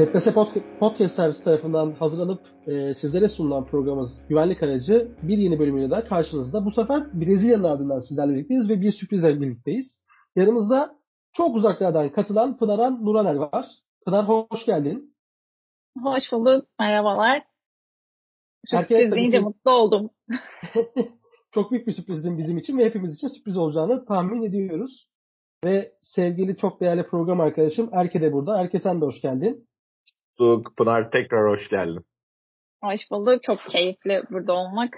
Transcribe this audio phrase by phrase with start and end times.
[0.00, 0.34] TPS
[0.80, 6.64] Podcast Servisi tarafından hazırlanıp e, sizlere sunulan programımız Güvenlik Aracı bir yeni bölümüyle daha karşınızda.
[6.64, 9.86] Bu sefer Brezilya'nın ardından sizlerle birlikteyiz ve bir sürprizle birlikteyiz.
[10.36, 10.96] Yanımızda
[11.32, 13.66] çok uzaklardan katılan Pınaran Nuraner var.
[14.06, 15.14] Pınar hoş geldin.
[16.02, 16.66] Hoş bulduk.
[16.78, 17.42] Merhabalar.
[18.64, 19.44] Sürpriz deyince ki...
[19.44, 20.10] mutlu oldum.
[21.54, 25.08] çok büyük bir sürprizin bizim için ve hepimiz için sürpriz olacağını tahmin ediyoruz.
[25.64, 28.60] Ve sevgili çok değerli program arkadaşım Erke de burada.
[28.60, 29.69] Erke sen de hoş geldin
[30.40, 30.76] bulduk.
[30.76, 32.04] Pınar tekrar hoş geldin.
[32.82, 33.42] Hoş bulduk.
[33.42, 34.90] Çok keyifli burada olmak.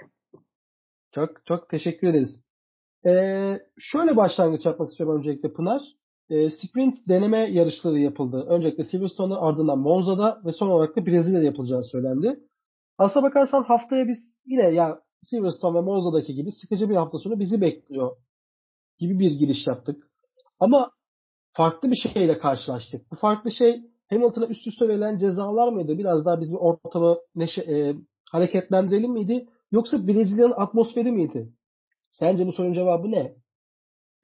[1.15, 2.43] Çok çok teşekkür ederiz.
[3.05, 5.81] Ee, şöyle başlangıç yapmak istiyorum öncelikle Pınar.
[6.29, 8.45] Ee, sprint deneme yarışları yapıldı.
[8.49, 12.39] Öncelikle Silverstone'da ardından Monza'da ve son olarak da Brezilya'da yapılacağı söylendi.
[12.97, 17.61] Aslına bakarsan haftaya biz yine ya Silverstone ve Monza'daki gibi sıkıcı bir hafta sonu bizi
[17.61, 18.15] bekliyor
[18.97, 20.07] gibi bir giriş yaptık.
[20.59, 20.91] Ama
[21.53, 23.11] farklı bir şeyle karşılaştık.
[23.11, 25.97] Bu farklı şey Hamilton'a üst üste verilen cezalar mıydı?
[25.97, 27.95] Biraz daha bizim ortamı neşe, e,
[28.31, 29.47] hareketlendirelim miydi?
[29.71, 31.49] Yoksa Brezilya'nın atmosferi miydi?
[32.11, 33.33] Sence bu sorunun cevabı ne?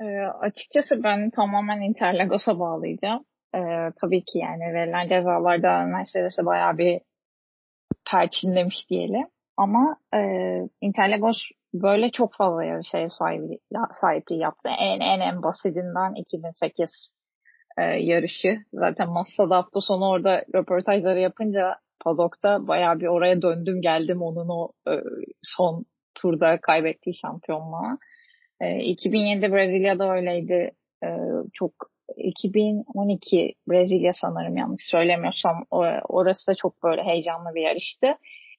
[0.01, 0.05] E,
[0.41, 3.25] açıkçası ben tamamen Interlagos'a bağlayacağım.
[3.55, 3.59] E,
[4.01, 7.01] tabii ki yani verilen cezalarda Mercedes'e bayağı bir
[8.11, 9.27] perçinlemiş diyelim.
[9.57, 10.19] Ama e,
[10.81, 11.37] Interlagos
[11.73, 13.59] böyle çok fazla yarış ev sahibi,
[14.01, 14.69] sahipliği yaptı.
[14.79, 17.11] En en en basitinden 2008
[17.79, 18.57] e, yarışı.
[18.73, 24.71] Zaten Massa'da hafta sonu orada röportajları yapınca padokta bayağı bir oraya döndüm geldim onun o
[24.87, 24.93] e,
[25.43, 27.97] son turda kaybettiği şampiyonluğa.
[28.61, 30.71] E, 2007'de Brezilya'da öyleydi.
[31.03, 31.09] E,
[31.53, 31.71] çok
[32.17, 35.65] 2012 Brezilya sanırım yanlış söylemiyorsam
[36.09, 38.07] orası da çok böyle heyecanlı bir yarıştı.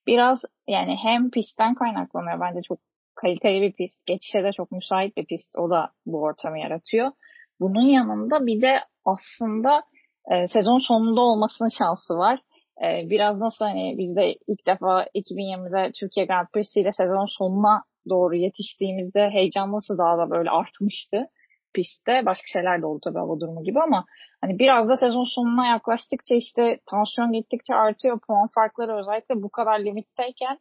[0.06, 2.78] Biraz yani hem pistten kaynaklanıyor bence çok
[3.14, 4.06] kaliteli bir pist.
[4.06, 5.58] Geçişe de çok müsait bir pist.
[5.58, 7.10] O da bu ortamı yaratıyor.
[7.60, 9.82] Bunun yanında bir de aslında
[10.30, 12.40] e, sezon sonunda olmasının şansı var.
[12.84, 17.82] E, biraz nasıl hani biz de ilk defa 2020'de Türkiye Grand Prix ile sezon sonuna
[18.08, 21.26] doğru yetiştiğimizde heyecan nasıl daha da böyle artmıştı
[21.74, 22.26] pistte.
[22.26, 24.04] Başka şeyler de oldu tabii hava durumu gibi ama
[24.40, 28.20] hani biraz da sezon sonuna yaklaştıkça işte tansiyon gittikçe artıyor.
[28.26, 30.58] Puan farkları özellikle bu kadar limitteyken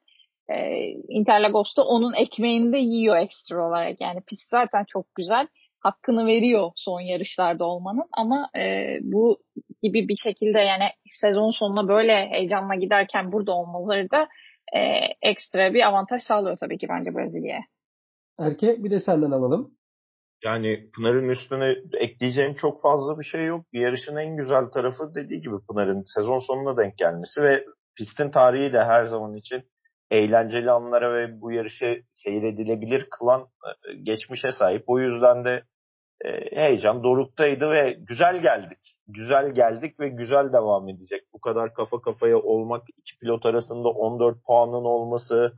[0.50, 4.02] e, Interlagos'ta onun ekmeğini de yiyor ekstra olarak.
[4.02, 5.48] Yani pist zaten çok güzel
[5.80, 9.38] hakkını veriyor son yarışlarda olmanın ama e, bu
[9.84, 14.28] gibi bir şekilde yani sezon sonuna böyle heyecanla giderken burada olmaları da
[14.76, 14.80] e,
[15.22, 17.62] ekstra bir avantaj sağlıyor tabii ki bence Brezilya'ya.
[18.40, 19.72] Erke bir de senden alalım.
[20.44, 23.66] Yani Pınar'ın üstüne ekleyeceğim çok fazla bir şey yok.
[23.74, 27.66] Yarışın en güzel tarafı dediği gibi Pınar'ın sezon sonuna denk gelmesi ve
[27.98, 29.64] pistin tarihi de her zaman için
[30.12, 34.84] eğlenceli anlara ve bu yarışı seyredilebilir kılan e, geçmişe sahip.
[34.88, 35.64] O yüzden de
[36.26, 38.96] e, heyecan doruktaydı ve güzel geldik.
[39.08, 41.22] Güzel geldik ve güzel devam edecek.
[41.34, 45.54] Bu kadar kafa kafaya olmak, iki pilot arasında 14 puanın olması,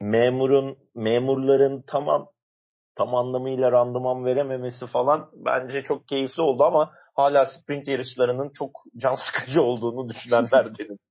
[0.00, 2.28] memurun memurların tamam
[2.96, 9.14] tam anlamıyla randıman verememesi falan bence çok keyifli oldu ama hala sprint yarışlarının çok can
[9.14, 10.66] sıkıcı olduğunu düşünenler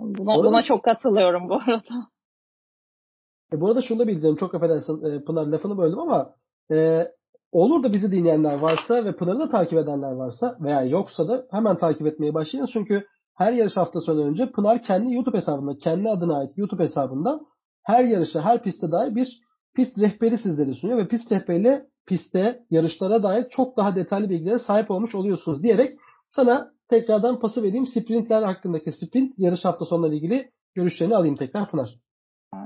[0.00, 2.08] Buna, buna çok katılıyorum bu arada.
[3.52, 4.36] E, bu arada şunu da bildirim.
[4.36, 6.34] Çok affedersin e, Pınar lafını böldüm ama
[6.70, 7.08] e,
[7.52, 11.76] olur da bizi dinleyenler varsa ve Pınar'ı da takip edenler varsa veya yoksa da hemen
[11.76, 12.68] takip etmeye başlayın.
[12.72, 17.40] Çünkü her yarış hafta sonu önce Pınar kendi YouTube hesabında, kendi adına ait YouTube hesabında
[17.82, 19.40] her yarışa, her piste dair bir
[19.74, 24.90] pist rehberi sizlere sunuyor ve pist rehberiyle pistte, yarışlara dair çok daha detaylı bilgilere sahip
[24.90, 27.86] olmuş oluyorsunuz diyerek sana tekrardan pası vereyim.
[27.86, 31.88] Sprintler hakkındaki sprint yarış hafta sonuyla ilgili görüşlerini alayım tekrar Pınar.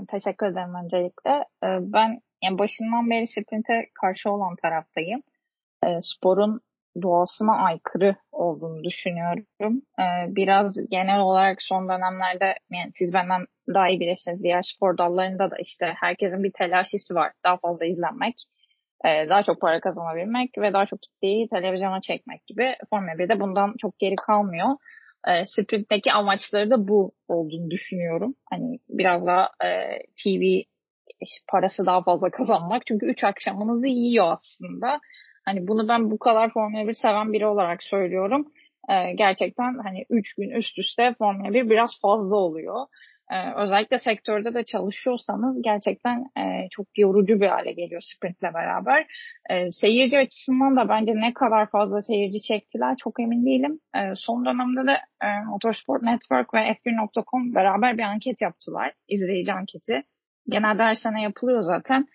[0.09, 1.31] Teşekkür ederim öncelikle.
[1.65, 5.23] Ee, ben yani başından beri sprinte karşı olan taraftayım.
[5.85, 6.61] Ee, sporun
[7.03, 9.83] doğasına aykırı olduğunu düşünüyorum.
[10.01, 15.51] Ee, biraz genel olarak son dönemlerde yani siz benden daha iyi bilirsiniz diğer spor dallarında
[15.51, 17.33] da işte herkesin bir telaşisi var.
[17.45, 18.35] Daha fazla izlenmek,
[19.05, 22.77] daha çok para kazanabilmek ve daha çok kitleyi televizyona çekmek gibi.
[22.91, 24.69] Formula 1'de bundan çok geri kalmıyor.
[25.29, 28.35] E, sprintteki amaçları da bu olduğunu düşünüyorum.
[28.51, 30.63] Hani biraz daha e, TV
[31.49, 32.87] parası daha fazla kazanmak.
[32.87, 35.01] Çünkü 3 akşamınızı yiyor aslında.
[35.45, 38.53] Hani bunu ben bu kadar Formula 1 seven biri olarak söylüyorum.
[38.91, 42.87] E, gerçekten hani 3 gün üst üste Formula 1 biraz fazla oluyor.
[43.33, 49.07] Ee, özellikle sektörde de çalışıyorsanız gerçekten e, çok yorucu bir hale geliyor sprintle beraber.
[49.51, 53.81] E, seyirci açısından da bence ne kadar fazla seyirci çektiler çok emin değilim.
[53.97, 58.93] E, son dönemde de e, Motorsport Network ve F1.com beraber bir anket yaptılar.
[59.09, 60.03] izleyici anketi.
[60.49, 62.07] Genelde her sene yapılıyor zaten.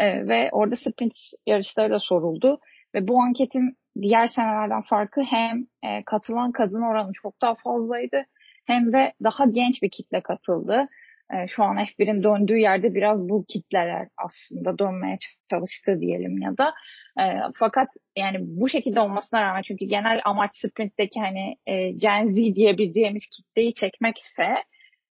[0.00, 1.12] Ve orada sprint
[1.46, 2.58] yarışları da soruldu.
[2.94, 5.66] Ve bu anketin diğer senelerden farkı hem
[6.06, 8.24] katılan kadın oranı çok daha fazlaydı
[8.64, 10.88] hem de daha genç bir kitle katıldı.
[11.32, 15.18] E, şu an F1'in döndüğü yerde biraz bu kitleler aslında dönmeye
[15.50, 16.74] çalıştı diyelim ya da.
[17.20, 17.24] E,
[17.58, 23.22] fakat yani bu şekilde olmasına rağmen çünkü genel amaç sprintteki hani e, Gen Z diyebileceğimiz
[23.36, 24.54] kitleyi çekmek ise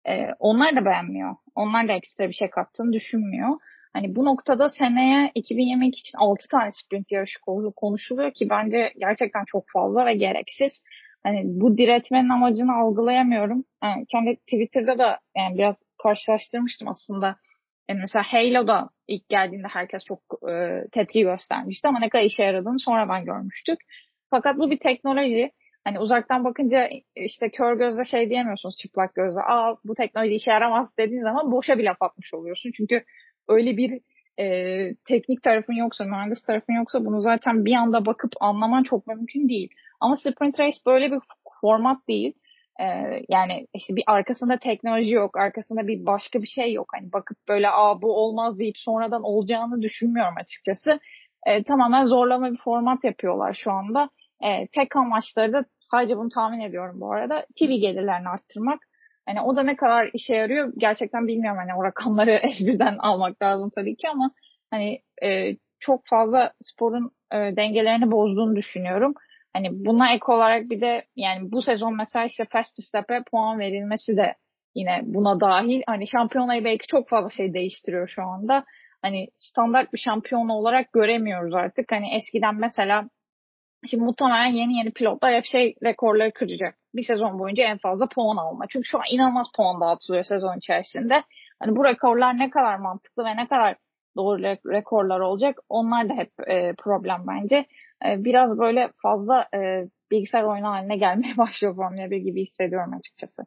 [0.08, 1.36] e, onlar da beğenmiyor.
[1.56, 3.50] Onlar da ekstra bir şey kattığını düşünmüyor.
[3.94, 7.40] Hani bu noktada seneye 2022 için 6 tane sprint yarışı
[7.76, 10.82] konuşuluyor ki bence gerçekten çok fazla ve gereksiz.
[11.24, 13.64] Hani bu diretmenin amacını algılayamıyorum.
[13.84, 17.36] Yani kendi Twitter'da da yani biraz karşılaştırmıştım aslında.
[17.90, 22.80] Yani mesela Halo'da ilk geldiğinde herkes çok e, tepki göstermişti ama ne kadar işe yaradığını
[22.80, 23.80] sonra ben görmüştük.
[24.30, 25.52] Fakat bu bir teknoloji.
[25.84, 29.40] Hani uzaktan bakınca işte kör gözle şey diyemiyorsunuz çıplak gözle.
[29.40, 32.72] Aa bu teknoloji işe yaramaz dediğin zaman boşa bir laf atmış oluyorsun.
[32.78, 33.04] Çünkü
[33.48, 34.00] öyle bir
[34.40, 34.46] e,
[35.06, 39.70] teknik tarafın yoksa, mühendis tarafın yoksa bunu zaten bir anda bakıp anlaman çok mümkün değil.
[40.00, 41.20] Ama sprint race böyle bir
[41.62, 42.34] format değil.
[42.80, 42.86] Ee,
[43.30, 46.88] yani işte bir arkasında teknoloji yok, arkasında bir başka bir şey yok.
[46.94, 51.00] Hani bakıp böyle aa bu olmaz deyip sonradan olacağını düşünmüyorum açıkçası.
[51.48, 54.10] Ee, tamamen zorlama bir format yapıyorlar şu anda.
[54.44, 58.80] Ee, tek amaçları da sadece bunu tahmin ediyorum bu arada TV gelirlerini arttırmak.
[59.26, 61.60] Hani o da ne kadar işe yarıyor gerçekten bilmiyorum.
[61.60, 64.32] Hani o rakamları elbirden almak lazım tabii ki ama
[64.72, 69.14] hani e, çok fazla sporun e, dengelerini bozduğunu düşünüyorum.
[69.54, 74.36] Hani buna ek olarak bir de yani bu sezon mesela işte Fastestep'e puan verilmesi de
[74.76, 75.82] yine buna dahil.
[75.88, 78.64] Hani şampiyonayı belki çok fazla şey değiştiriyor şu anda.
[79.02, 81.92] Hani standart bir şampiyon olarak göremiyoruz artık.
[81.92, 83.10] Hani eskiden mesela
[83.90, 86.76] Şimdi muhtemelen yeni yeni pilotlar hep şey rekorları kıracak.
[86.96, 88.66] Bir sezon boyunca en fazla puan alma.
[88.70, 91.24] Çünkü şu an inanılmaz puan dağıtılıyor sezon içerisinde.
[91.60, 93.76] Hani bu rekorlar ne kadar mantıklı ve ne kadar
[94.18, 97.66] doğru rekorlar olacak onlar da hep e, problem bence.
[98.06, 103.44] E, biraz böyle fazla e, bilgisayar oyunu haline gelmeye başlıyor Formula 1 gibi hissediyorum açıkçası.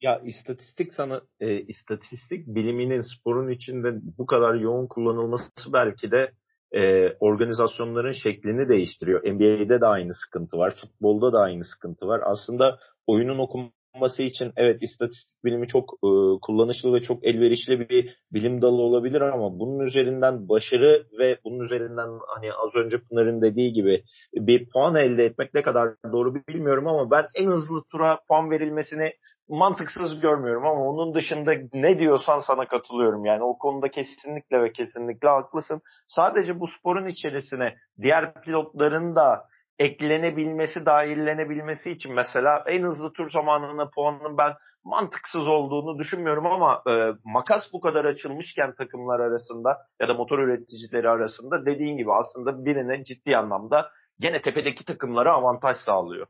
[0.00, 6.32] Ya istatistik sana e, istatistik biliminin sporun içinde bu kadar yoğun kullanılması belki de
[6.72, 9.20] e, organizasyonların şeklini değiştiriyor.
[9.20, 10.74] NBA'de de aynı sıkıntı var.
[10.80, 12.20] Futbolda da aynı sıkıntı var.
[12.24, 16.10] Aslında oyunun okunması için evet istatistik bilimi çok e,
[16.42, 22.08] kullanışlı ve çok elverişli bir bilim dalı olabilir ama bunun üzerinden başarı ve bunun üzerinden
[22.26, 24.04] hani az önce Pınar'ın dediği gibi
[24.34, 29.12] bir puan elde etmek ne kadar doğru bilmiyorum ama ben en hızlı tura puan verilmesini
[29.48, 33.24] mantıksız görmüyorum ama onun dışında ne diyorsan sana katılıyorum.
[33.24, 35.80] Yani o konuda kesinlikle ve kesinlikle haklısın.
[36.06, 39.44] Sadece bu sporun içerisine diğer pilotların da
[39.78, 44.52] eklenebilmesi, dahillenebilmesi için mesela en hızlı tur zamanına puanının ben
[44.84, 51.08] mantıksız olduğunu düşünmüyorum ama e, makas bu kadar açılmışken takımlar arasında ya da motor üreticileri
[51.08, 53.90] arasında dediğin gibi aslında birine ciddi anlamda
[54.20, 56.26] gene tepedeki takımlara avantaj sağlıyor.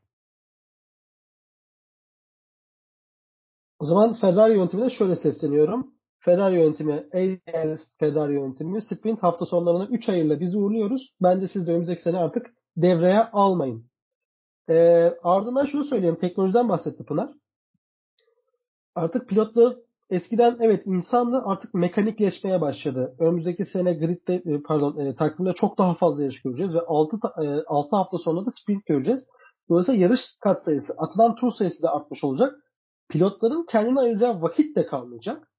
[3.79, 5.95] O zaman Ferrari yönetimine şöyle sesleniyorum.
[6.21, 11.15] Ferrari yönetimi, ADS Ferrari yönetimi sprint hafta sonlarına 3 ayıyla biz uğurluyoruz.
[11.23, 12.47] Bence siz de önümüzdeki sene artık
[12.77, 13.85] devreye almayın.
[14.69, 16.19] Ee, ardından şunu söyleyeyim.
[16.21, 17.31] Teknolojiden bahsetti Pınar.
[18.95, 19.77] Artık pilotlar
[20.11, 23.17] eskiden evet insanlı artık mekanikleşmeye başladı.
[23.19, 27.65] Önümüzdeki sene gridde e, pardon e, takvimde çok daha fazla yarış göreceğiz ve 6, e,
[27.67, 29.27] 6 hafta sonra da sprint göreceğiz.
[29.69, 32.55] Dolayısıyla yarış kat sayısı, atılan tur sayısı da artmış olacak
[33.09, 35.53] pilotların kendine ayıracağı vakit de kalmayacak.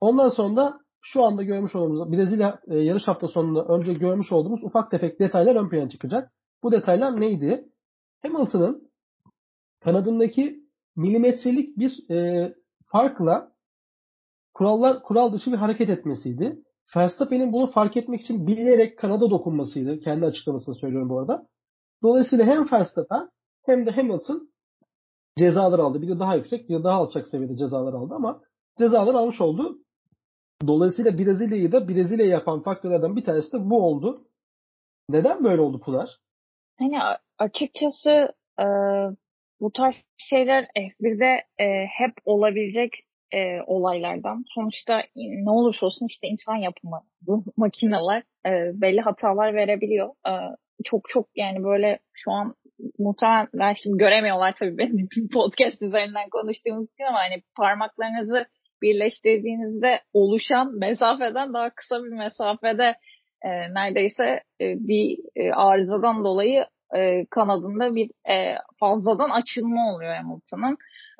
[0.00, 4.64] Ondan sonra da şu anda görmüş olduğumuz Brezilya e, yarış hafta sonunda önce görmüş olduğumuz
[4.64, 6.32] ufak tefek detaylar ön plana çıkacak.
[6.62, 7.68] Bu detaylar neydi?
[8.22, 8.90] Hamilton'ın
[9.80, 10.64] kanadındaki
[10.96, 13.52] milimetrelik bir e, farkla
[14.54, 16.62] kurallar kural dışı bir hareket etmesiydi.
[16.96, 20.00] Verstappen'in bunu fark etmek için bilerek kanada dokunmasıydı.
[20.00, 21.46] Kendi açıklamasını söylüyorum bu arada.
[22.02, 23.30] Dolayısıyla hem Verstappen
[23.66, 24.53] hem de Hamilton
[25.38, 26.02] cezalar aldı.
[26.02, 28.40] Bir de daha yüksek, bir de daha alçak seviyede cezalar aldı ama
[28.78, 29.78] cezalar almış oldu.
[30.66, 34.28] Dolayısıyla Brezilya'yı da Brezilya yapan faktörlerden bir tanesi de bu oldu.
[35.08, 36.18] Neden böyle oldu Pınar?
[36.78, 36.98] Hani
[37.38, 38.66] açıkçası e,
[39.60, 42.92] bu tarz şeyler F1'de e, hep olabilecek
[43.32, 44.44] e, olaylardan.
[44.54, 50.08] Sonuçta ne olursa olsun işte insan yapımı bu makineler e, belli hatalar verebiliyor.
[50.28, 50.32] E,
[50.84, 52.54] çok çok yani böyle şu an
[52.98, 58.46] muhtemelen şimdi göremiyorlar tabii benim podcast üzerinden konuştuğumuz için ama hani parmaklarınızı
[58.82, 62.94] birleştirdiğinizde oluşan mesafeden daha kısa bir mesafede
[63.42, 64.24] e, neredeyse
[64.60, 70.76] e, bir e, arızadan dolayı e, kanadında bir e, fazladan açılma oluyor Hamilton'ın.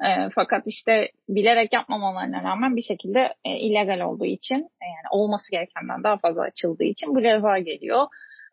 [0.06, 5.50] E, fakat işte bilerek yapmamalarına rağmen bir şekilde e, illegal olduğu için e, yani olması
[5.50, 8.06] gerekenden daha fazla açıldığı için bu ceza geliyor.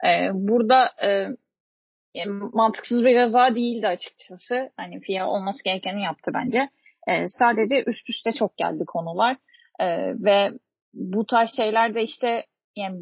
[0.06, 1.28] E, burada e,
[2.54, 4.70] mantıksız bir ceza değildi açıkçası.
[4.78, 6.70] Hani FIA olması gerekeni yaptı bence.
[7.08, 9.38] E, sadece üst üste çok geldi konular.
[9.80, 9.88] E,
[10.24, 10.52] ve
[10.94, 12.98] bu tarz şeyler de işte yani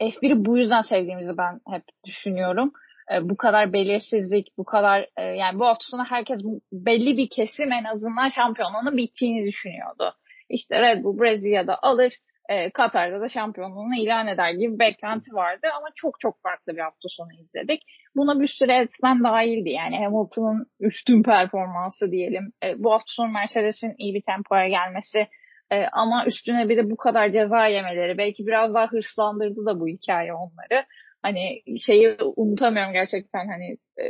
[0.00, 2.72] F1'i bu yüzden sevdiğimizi ben hep düşünüyorum.
[3.12, 6.40] E, bu kadar belirsizlik, bu kadar e, yani bu hafta sonu herkes
[6.72, 10.14] belli bir kesim en azından şampiyonluğunun bittiğini düşünüyordu.
[10.48, 12.12] İşte Red Bull Brezilya'da alır,
[12.50, 17.08] e, Katar'da da şampiyonluğunu ilan eder gibi beklenti vardı ama çok çok farklı bir hafta
[17.08, 17.82] sonu izledik.
[18.16, 19.70] Buna bir sürü etmen dahildi.
[19.70, 22.52] Yani Hamilton'ın üstün performansı diyelim.
[22.64, 25.28] E, bu hafta sonu Mercedes'in iyi bir tempoya gelmesi
[25.72, 29.88] e, ama üstüne bir de bu kadar ceza yemeleri belki biraz daha hırslandırdı da bu
[29.88, 30.84] hikaye onları.
[31.22, 34.04] Hani şeyi unutamıyorum gerçekten hani e,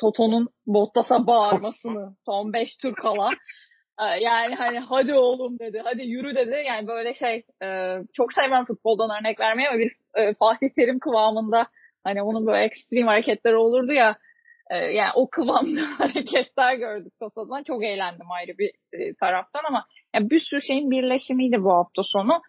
[0.00, 3.30] Toto'nun Bottas'a bağırmasını son 5 tur kala.
[4.00, 6.62] E, yani hani hadi oğlum dedi, hadi yürü dedi.
[6.66, 11.66] Yani böyle şey e, çok sevmem futboldan örnek vermeye ama bir e, Fatih Terim kıvamında
[12.04, 14.16] hani onun böyle ekstrem hareketleri olurdu ya
[14.70, 17.62] e, yani o kıvamda hareketler gördük Toto'dan.
[17.62, 18.72] Çok eğlendim ayrı bir
[19.20, 22.42] taraftan ama yani bir sürü şeyin birleşimiydi bu hafta sonu.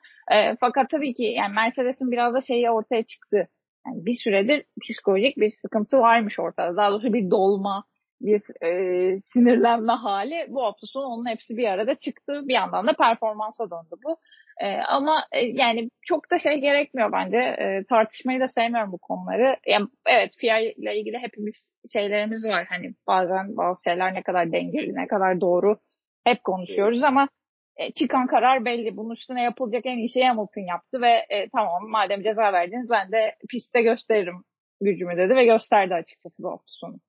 [0.59, 3.47] Fakat tabii ki yani Mercedes'in biraz da şeyi ortaya çıktı.
[3.87, 6.77] Yani bir süredir psikolojik bir sıkıntı varmış ortada.
[6.77, 7.83] Daha doğrusu bir dolma,
[8.21, 10.45] bir e, sinirlenme hali.
[10.49, 12.41] Bu hafta sonu onun hepsi bir arada çıktı.
[12.47, 14.17] Bir yandan da performansa döndü bu.
[14.61, 17.37] E, ama e, yani çok da şey gerekmiyor bence.
[17.37, 19.57] E, tartışmayı da sevmiyorum bu konuları.
[19.67, 21.55] Yani, evet FIA ile ilgili hepimiz
[21.93, 22.65] şeylerimiz var.
[22.69, 25.77] Hani bazen bazı şeyler ne kadar dengeli, ne kadar doğru
[26.23, 27.29] hep konuşuyoruz ama
[27.77, 28.97] e, çıkan karar belli.
[28.97, 33.11] Bunun üstüne yapılacak en iyi şey Hamilton yaptı ve e, tamam madem ceza verdiniz ben
[33.11, 34.43] de pistte gösteririm
[34.81, 36.99] gücümü dedi ve gösterdi açıkçası bu hafta sonu.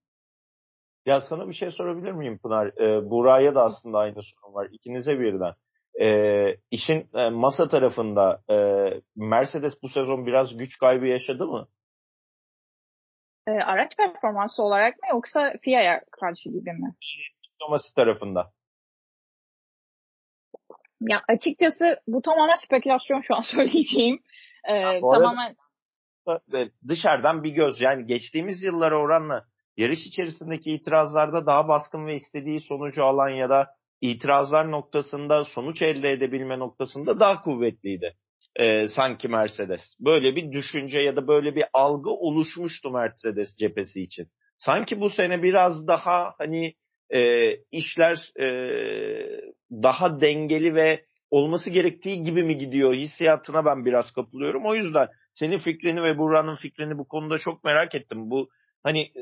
[1.06, 2.66] Ya sana bir şey sorabilir miyim Pınar?
[2.66, 4.68] Ee, Buraya da aslında aynı sorun var.
[4.72, 5.54] İkinize birden.
[6.00, 8.56] Ee, işin e, masa tarafında e,
[9.16, 11.68] Mercedes bu sezon biraz güç kaybı yaşadı mı?
[13.46, 16.94] E, araç performansı olarak mı yoksa FIA'ya karşı gibi mi?
[17.44, 18.50] Diploması tarafında.
[21.00, 24.18] Ya açıkçası bu tamamen spekülasyon şu an söyleyeceğim.
[24.64, 25.56] Ee, ya, tamamen
[26.88, 29.44] dışarıdan bir göz yani geçtiğimiz yıllara oranla
[29.76, 33.66] yarış içerisindeki itirazlarda daha baskın ve istediği sonucu alan ya da
[34.00, 38.14] itirazlar noktasında sonuç elde edebilme noktasında daha kuvvetliydi.
[38.56, 39.82] Ee, sanki Mercedes.
[40.00, 44.28] Böyle bir düşünce ya da böyle bir algı oluşmuştu Mercedes cephesi için.
[44.56, 46.74] Sanki bu sene biraz daha hani
[47.14, 48.46] e, işler e,
[49.70, 54.66] daha dengeli ve olması gerektiği gibi mi gidiyor hissiyatına ben biraz kapılıyorum.
[54.66, 58.30] O yüzden senin fikrini ve Burhan'ın fikrini bu konuda çok merak ettim.
[58.30, 58.48] Bu
[58.82, 59.12] hani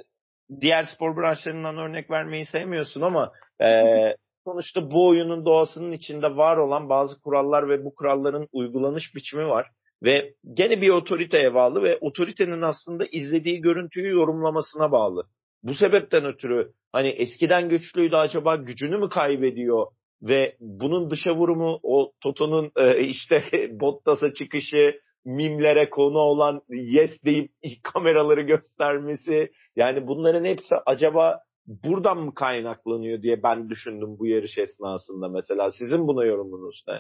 [0.61, 3.85] diğer spor branşlarından örnek vermeyi sevmiyorsun ama e,
[4.47, 9.67] sonuçta bu oyunun doğasının içinde var olan bazı kurallar ve bu kuralların uygulanış biçimi var.
[10.03, 15.25] Ve gene bir otoriteye bağlı ve otoritenin aslında izlediği görüntüyü yorumlamasına bağlı.
[15.63, 19.87] Bu sebepten ötürü hani eskiden güçlüydü acaba gücünü mü kaybediyor
[20.23, 23.45] ve bunun dışa vurumu o Toto'nun e, işte
[23.81, 27.51] Bottas'a çıkışı, mimlere konu olan yes deyip
[27.83, 35.29] kameraları göstermesi yani bunların hepsi acaba buradan mı kaynaklanıyor diye ben düşündüm bu yarış esnasında
[35.29, 35.71] mesela.
[35.71, 36.95] Sizin buna yorumunuz ne?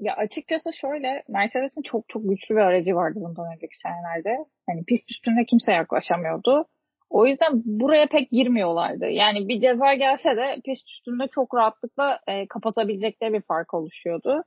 [0.00, 4.44] Ya açıkçası şöyle Mercedes'in çok çok güçlü bir aracı vardı bundan önceki senelerde.
[4.68, 6.64] Hani pist üstünde kimse yaklaşamıyordu.
[7.10, 9.06] O yüzden buraya pek girmiyorlardı.
[9.06, 14.42] Yani bir ceza gelse de pist üstünde çok rahatlıkla e, kapatabilecekleri bir fark oluşuyordu.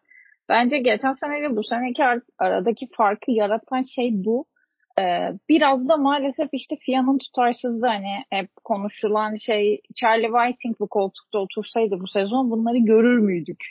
[0.50, 2.04] Bence geçen seneyle bu seneki
[2.40, 4.46] aradaki farkı yaratan şey bu.
[5.00, 11.40] Ee, biraz da maalesef işte FIA'nın tutarsızlığı hani hep konuşulan şey Charlie Whiting bu koltukta
[11.40, 13.64] otursaydı bu sezon bunları görür müydük?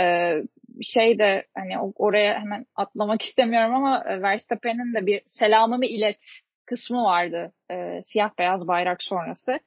[0.00, 0.42] Ee,
[0.82, 6.18] şey de hani oraya hemen atlamak istemiyorum ama e, Verstappen'in de bir selamımı ilet
[6.66, 9.60] kısmı vardı e, siyah beyaz bayrak sonrası.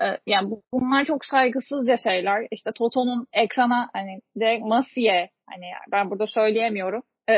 [0.00, 2.46] E, yani bunlar çok saygısızca şeyler.
[2.50, 7.02] İşte Toto'nun ekrana hani direkt Masiye hani ben burada söyleyemiyorum.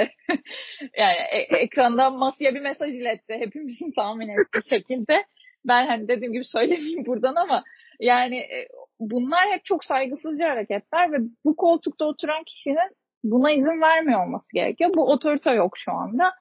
[0.98, 3.34] yani e, ekrandan Masiye bir mesaj iletti.
[3.34, 5.24] Hepimizin tahmin ettiği şekilde.
[5.64, 7.64] Ben hani dediğim gibi söylemeyeyim buradan ama
[8.00, 8.68] yani e,
[9.00, 12.90] bunlar hep çok saygısızca hareketler ve bu koltukta oturan kişinin
[13.24, 14.90] buna izin vermiyor olması gerekiyor.
[14.94, 16.32] Bu otorite yok şu anda.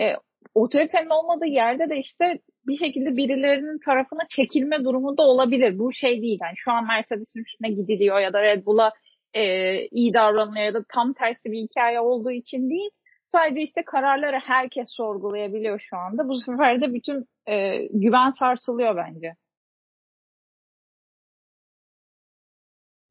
[0.00, 0.16] E,
[0.54, 5.78] otoritenin olmadığı yerde de işte bir şekilde birilerinin tarafına çekilme durumu da olabilir.
[5.78, 6.38] Bu şey değil.
[6.42, 8.92] Yani şu an Mercedes'in üstüne gidiliyor ya da Red Bull'a
[9.34, 9.42] e,
[9.86, 12.90] iyi davranılıyor ya da tam tersi bir hikaye olduğu için değil.
[13.28, 16.28] Sadece işte kararları herkes sorgulayabiliyor şu anda.
[16.28, 19.34] Bu sefer de bütün e, güven sarsılıyor bence.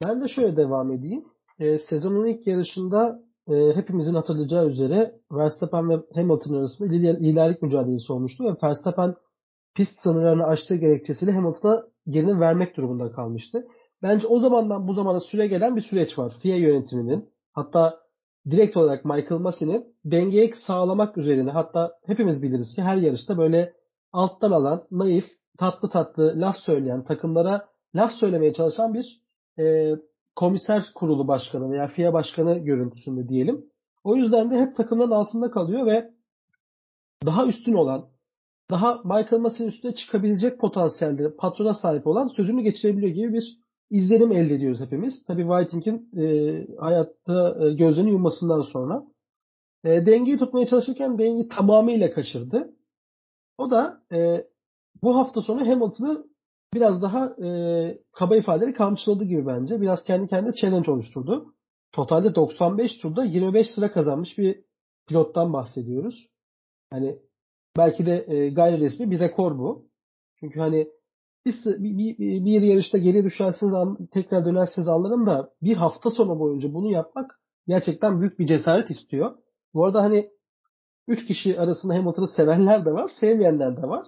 [0.03, 1.25] Ben de şöyle devam edeyim.
[1.59, 8.43] E, sezonun ilk yarışında e, hepimizin hatırlayacağı üzere Verstappen ve Hamilton arasında liderlik mücadelesi olmuştu
[8.43, 9.15] ve Verstappen
[9.75, 13.67] pist sınırlarını aştığı gerekçesiyle Hamilton'a geri vermek durumunda kalmıştı.
[14.03, 16.33] Bence o zamandan bu zamana süre gelen bir süreç var.
[16.41, 17.99] FIA yönetiminin hatta
[18.49, 23.73] direkt olarak Michael Massey'nin dengeyi sağlamak üzerine hatta hepimiz biliriz ki her yarışta böyle
[24.11, 25.25] alttan alan, naif,
[25.57, 29.21] tatlı tatlı laf söyleyen, takımlara laf söylemeye çalışan bir
[29.59, 29.95] e,
[30.35, 33.65] komiser kurulu başkanı veya FIA başkanı görüntüsünde diyelim.
[34.03, 36.11] O yüzden de hep takımların altında kalıyor ve
[37.25, 38.05] daha üstün olan,
[38.71, 43.57] daha Michael Massey'in üstüne çıkabilecek potansiyelde patrona sahip olan sözünü geçirebiliyor gibi bir
[43.89, 45.25] izlenim elde ediyoruz hepimiz.
[45.25, 49.03] Tabii Whiting'in e, hayatta e, gözlerini yummasından sonra.
[49.83, 52.75] E, dengeyi tutmaya çalışırken dengeyi tamamıyla kaçırdı.
[53.57, 54.47] O da e,
[55.03, 56.25] bu hafta sonu Hamilton'ı
[56.73, 57.49] biraz daha e,
[58.11, 59.81] kaba ifadeleri kamçıladı gibi bence.
[59.81, 61.53] Biraz kendi kendine challenge oluşturdu.
[61.91, 64.63] Totalde 95 turda 25 sıra kazanmış bir
[65.07, 66.27] pilottan bahsediyoruz.
[66.89, 67.19] Hani
[67.77, 69.85] belki de e, gayri resmi bir rekor bu.
[70.39, 70.87] Çünkü hani
[71.45, 73.73] bir, bir, bir, yarışta geri düşersiniz
[74.11, 79.35] tekrar dönersiniz anlarım da bir hafta sonu boyunca bunu yapmak gerçekten büyük bir cesaret istiyor.
[79.73, 80.29] Bu arada hani
[81.07, 84.07] üç kişi arasında Hamilton'ı sevenler de var, sevmeyenler de var.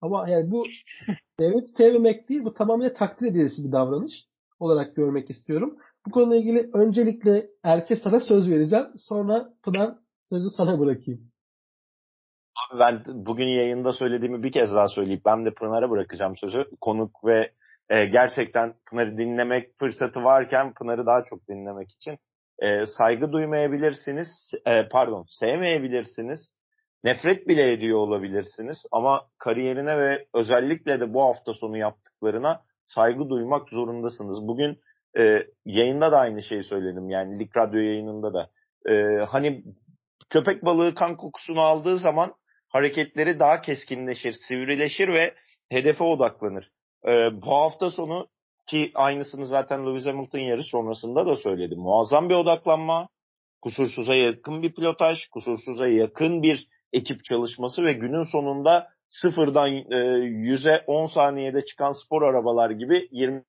[0.00, 0.64] Ama yani bu
[1.38, 4.12] sevip sevmemek değil, bu tamamen takdir edilesi bir davranış
[4.60, 5.76] olarak görmek istiyorum.
[6.06, 8.86] Bu konuyla ilgili öncelikle Erke sana söz vereceğim.
[8.96, 9.94] Sonra Pınar
[10.28, 11.31] sözü sana bırakayım.
[12.70, 16.64] Abi ben bugün yayında söylediğimi bir kez daha söyleyip ben de Pınar'a bırakacağım sözü.
[16.80, 17.50] Konuk ve
[17.88, 22.18] e, gerçekten Pınar'ı dinlemek fırsatı varken Pınar'ı daha çok dinlemek için
[22.58, 24.28] e, saygı duymayabilirsiniz,
[24.66, 26.54] e, pardon sevmeyebilirsiniz,
[27.04, 33.68] nefret bile ediyor olabilirsiniz ama kariyerine ve özellikle de bu hafta sonu yaptıklarına saygı duymak
[33.68, 34.48] zorundasınız.
[34.48, 34.78] Bugün
[35.18, 38.50] e, yayında da aynı şeyi söyledim yani Lig Radyo yayınında da.
[38.90, 39.64] E, hani
[40.30, 42.34] köpek balığı kan kokusunu aldığı zaman
[42.72, 45.34] hareketleri daha keskinleşir, sivrileşir ve
[45.68, 46.70] hedefe odaklanır.
[47.06, 48.28] Ee, bu hafta sonu
[48.66, 51.78] ki aynısını zaten Lewis Hamilton yarış sonrasında da söyledim.
[51.78, 53.08] Muazzam bir odaklanma,
[53.62, 60.84] kusursuza yakın bir pilotaj, kusursuza yakın bir ekip çalışması ve günün sonunda sıfırdan e, 100'e
[60.86, 63.44] 10 saniyede çıkan spor arabalar gibi 20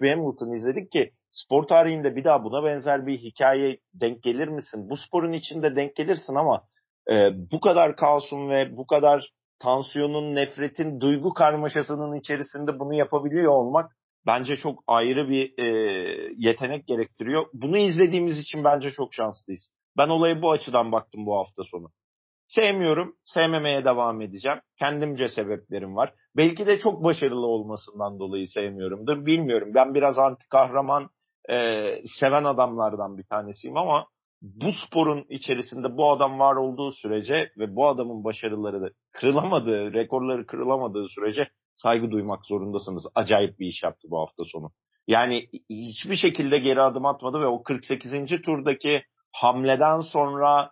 [0.00, 4.90] Hamilton izledik ki spor tarihinde bir daha buna benzer bir hikaye denk gelir misin?
[4.90, 6.64] Bu sporun içinde denk gelirsin ama
[7.10, 13.92] e, bu kadar kaosun ve bu kadar tansiyonun, nefretin, duygu karmaşasının içerisinde bunu yapabiliyor olmak
[14.26, 15.66] bence çok ayrı bir e,
[16.36, 17.46] yetenek gerektiriyor.
[17.52, 19.68] Bunu izlediğimiz için bence çok şanslıyız.
[19.96, 21.88] Ben olaya bu açıdan baktım bu hafta sonu.
[22.48, 24.58] Sevmiyorum, sevmemeye devam edeceğim.
[24.78, 26.14] Kendimce sebeplerim var.
[26.36, 29.26] Belki de çok başarılı olmasından dolayı sevmiyorumdur.
[29.26, 29.68] Bilmiyorum.
[29.74, 31.08] Ben biraz anti kahraman
[31.50, 31.82] e,
[32.20, 34.06] seven adamlardan bir tanesiyim ama
[34.42, 41.08] bu sporun içerisinde bu adam var olduğu sürece ve bu adamın başarıları kırılamadığı, rekorları kırılamadığı
[41.08, 43.06] sürece saygı duymak zorundasınız.
[43.14, 44.70] Acayip bir iş yaptı bu hafta sonu.
[45.06, 48.12] Yani hiçbir şekilde geri adım atmadı ve o 48.
[48.44, 49.02] turdaki
[49.32, 50.70] hamleden sonra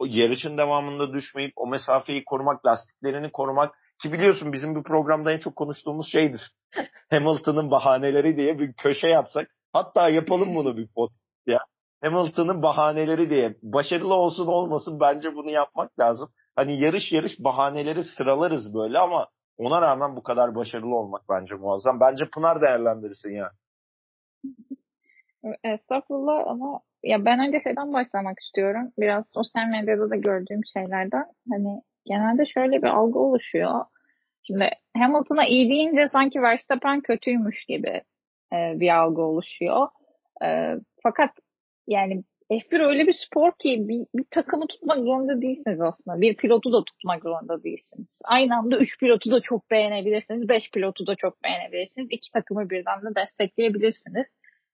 [0.00, 5.56] yarışın devamında düşmeyip o mesafeyi korumak, lastiklerini korumak ki biliyorsun bizim bir programda en çok
[5.56, 6.52] konuştuğumuz şeydir.
[7.10, 9.50] Hamilton'ın bahaneleri diye bir köşe yapsak.
[9.72, 11.58] Hatta yapalım bunu bir podcast ya.
[12.02, 13.54] Hamilton'ın bahaneleri diye.
[13.62, 16.28] Başarılı olsun olmasın bence bunu yapmak lazım.
[16.56, 22.00] Hani yarış yarış bahaneleri sıralarız böyle ama ona rağmen bu kadar başarılı olmak bence muazzam.
[22.00, 23.50] Bence Pınar değerlendirsin ya.
[25.64, 28.92] Estağfurullah ama ya ben önce şeyden başlamak istiyorum.
[28.98, 31.24] Biraz sosyal medyada da gördüğüm şeylerden.
[31.50, 33.84] Hani genelde şöyle bir algı oluşuyor.
[34.46, 38.02] Şimdi Hamilton'a iyi deyince sanki Verstappen kötüymüş gibi
[38.52, 39.88] e, bir algı oluşuyor.
[40.44, 41.30] E, fakat
[41.88, 46.20] yani F1 öyle bir spor ki bir, bir takımı tutmak zorunda değilsiniz aslında.
[46.20, 48.20] Bir pilotu da tutmak zorunda değilsiniz.
[48.24, 50.48] Aynı anda 3 pilotu da çok beğenebilirsiniz.
[50.48, 52.08] 5 pilotu da çok beğenebilirsiniz.
[52.10, 54.26] İki takımı birden de destekleyebilirsiniz.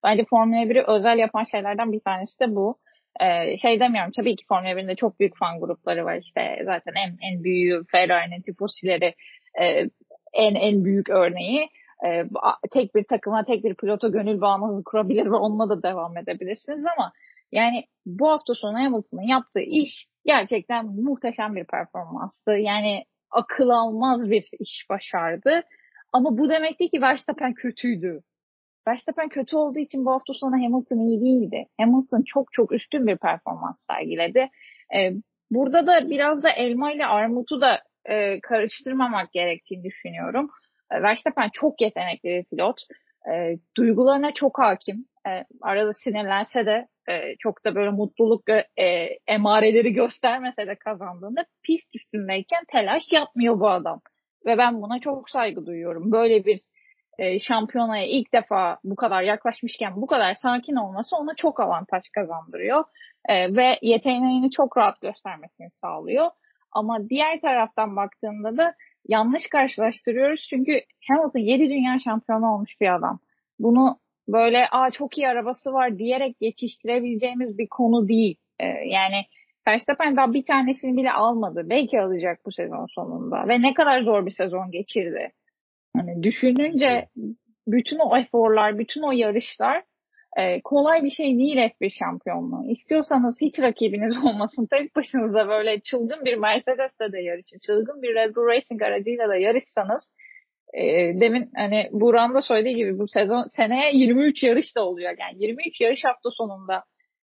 [0.03, 2.77] Bence Formula 1'i özel yapan şeylerden bir tanesi de bu.
[3.21, 6.93] Ee, şey demiyorum tabii ki Formula 1'in de çok büyük fan grupları var işte zaten
[6.93, 9.15] en en büyüğü Ferrari'nin tifosileri
[9.61, 9.89] e,
[10.33, 11.69] en en büyük örneği
[12.05, 12.23] e,
[12.71, 17.11] tek bir takıma, tek bir pilota gönül bağınızı kurabilir ve onunla da devam edebilirsiniz ama
[17.51, 22.51] yani bu hafta sonu Hamilton'ın yaptığı iş gerçekten muhteşem bir performanstı.
[22.51, 25.61] Yani akıl almaz bir iş başardı.
[26.13, 28.21] Ama bu demek değil ki Verstappen kötüydü.
[28.87, 31.65] Verstappen kötü olduğu için bu hafta sonu Hamilton iyi değildi.
[31.79, 34.49] Hamilton çok çok üstün bir performans sergiledi.
[34.95, 35.11] Ee,
[35.51, 40.49] burada da biraz da elma ile armutu da e, karıştırmamak gerektiğini düşünüyorum.
[40.91, 42.81] E, Verstappen çok yetenekli bir pilot.
[43.33, 45.05] E, duygularına çok hakim.
[45.27, 51.95] e, arada sinirlense de e, çok da böyle mutluluk e, emareleri göstermese de kazandığında pist
[51.95, 54.01] üstündeyken telaş yapmıyor bu adam.
[54.45, 56.11] Ve ben buna çok saygı duyuyorum.
[56.11, 56.59] Böyle bir
[57.19, 62.83] e, şampiyonaya ilk defa bu kadar yaklaşmışken bu kadar sakin olması ona çok avantaj kazandırıyor.
[63.29, 66.31] E, ve yeteneğini çok rahat göstermesini sağlıyor.
[66.71, 68.73] Ama diğer taraftan baktığında da
[69.09, 70.47] yanlış karşılaştırıyoruz.
[70.49, 73.19] Çünkü Hamilton 7 dünya şampiyonu olmuş bir adam.
[73.59, 78.35] Bunu böyle aa çok iyi arabası var diyerek geçiştirebileceğimiz bir konu değil.
[78.59, 79.25] Ee, yani
[79.67, 81.69] Verstappen daha bir tanesini bile almadı.
[81.69, 83.47] Belki alacak bu sezon sonunda.
[83.47, 85.31] Ve ne kadar zor bir sezon geçirdi.
[85.97, 87.07] Hani düşününce
[87.67, 89.83] bütün o eforlar, bütün o yarışlar
[90.37, 92.71] e, kolay bir şey değil F1 şampiyonluğu.
[92.71, 94.67] İstiyorsanız hiç rakibiniz olmasın.
[94.71, 97.59] Tek başınıza böyle çılgın bir Mercedes'te de yarışın.
[97.59, 100.11] Çılgın bir Red Bull Racing aracıyla da yarışsanız
[100.73, 100.83] e,
[101.21, 105.19] demin hani Buran da söylediği gibi bu sezon seneye 23 yarış da olacak.
[105.19, 106.83] Yani 23 yarış hafta sonunda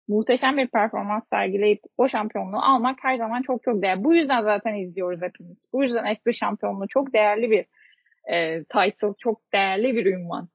[0.07, 4.03] muhteşem bir performans sergileyip o şampiyonluğu almak her zaman çok çok değerli.
[4.03, 5.57] Bu yüzden zaten izliyoruz hepimiz.
[5.73, 7.65] Bu yüzden F1 şampiyonluğu çok değerli bir
[8.33, 10.47] e, title, çok değerli bir ünvan.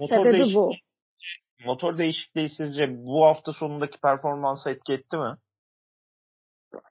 [0.00, 0.72] Motor Sebebi bu.
[1.64, 5.36] Motor değişikliği sizce bu hafta sonundaki performansa etki etti mi?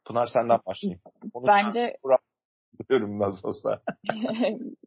[0.06, 1.02] Pınar senden başlayayım.
[1.34, 1.98] Onu Bence
[2.90, 3.82] diyorum nasıl olsa.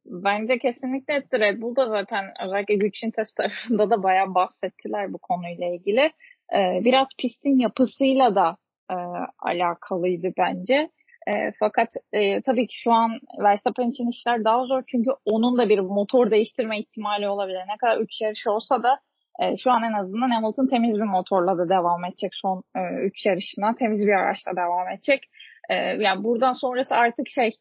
[0.05, 1.41] Bence kesinlikle etti.
[1.41, 6.13] Red Bull da zaten özellikle güç test tarafında da bayağı bahsettiler bu konuyla ilgili.
[6.55, 8.57] Ee, biraz pistin yapısıyla da
[8.91, 8.97] e,
[9.39, 10.91] alakalıydı bence.
[11.29, 15.69] E, fakat e, tabii ki şu an Verstappen için işler daha zor çünkü onun da
[15.69, 17.61] bir motor değiştirme ihtimali olabilir.
[17.69, 19.01] Ne kadar 3 yarış olsa da
[19.43, 22.63] e, şu an en azından Hamilton temiz bir motorla da devam edecek son
[23.03, 23.75] 3 e, yarışına.
[23.75, 25.25] Temiz bir araçla devam edecek.
[25.71, 27.57] E, yani buradan sonrası artık şey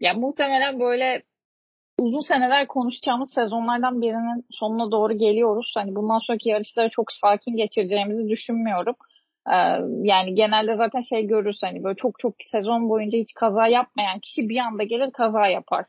[0.00, 1.22] ya muhtemelen böyle
[1.98, 5.72] uzun seneler konuşacağımız sezonlardan birinin sonuna doğru geliyoruz.
[5.76, 8.94] Hani bundan sonraki yarışları çok sakin geçireceğimizi düşünmüyorum.
[9.48, 9.56] Ee,
[10.02, 14.48] yani genelde zaten şey görürüz hani böyle çok çok sezon boyunca hiç kaza yapmayan kişi
[14.48, 15.84] bir anda gelir kaza yapar.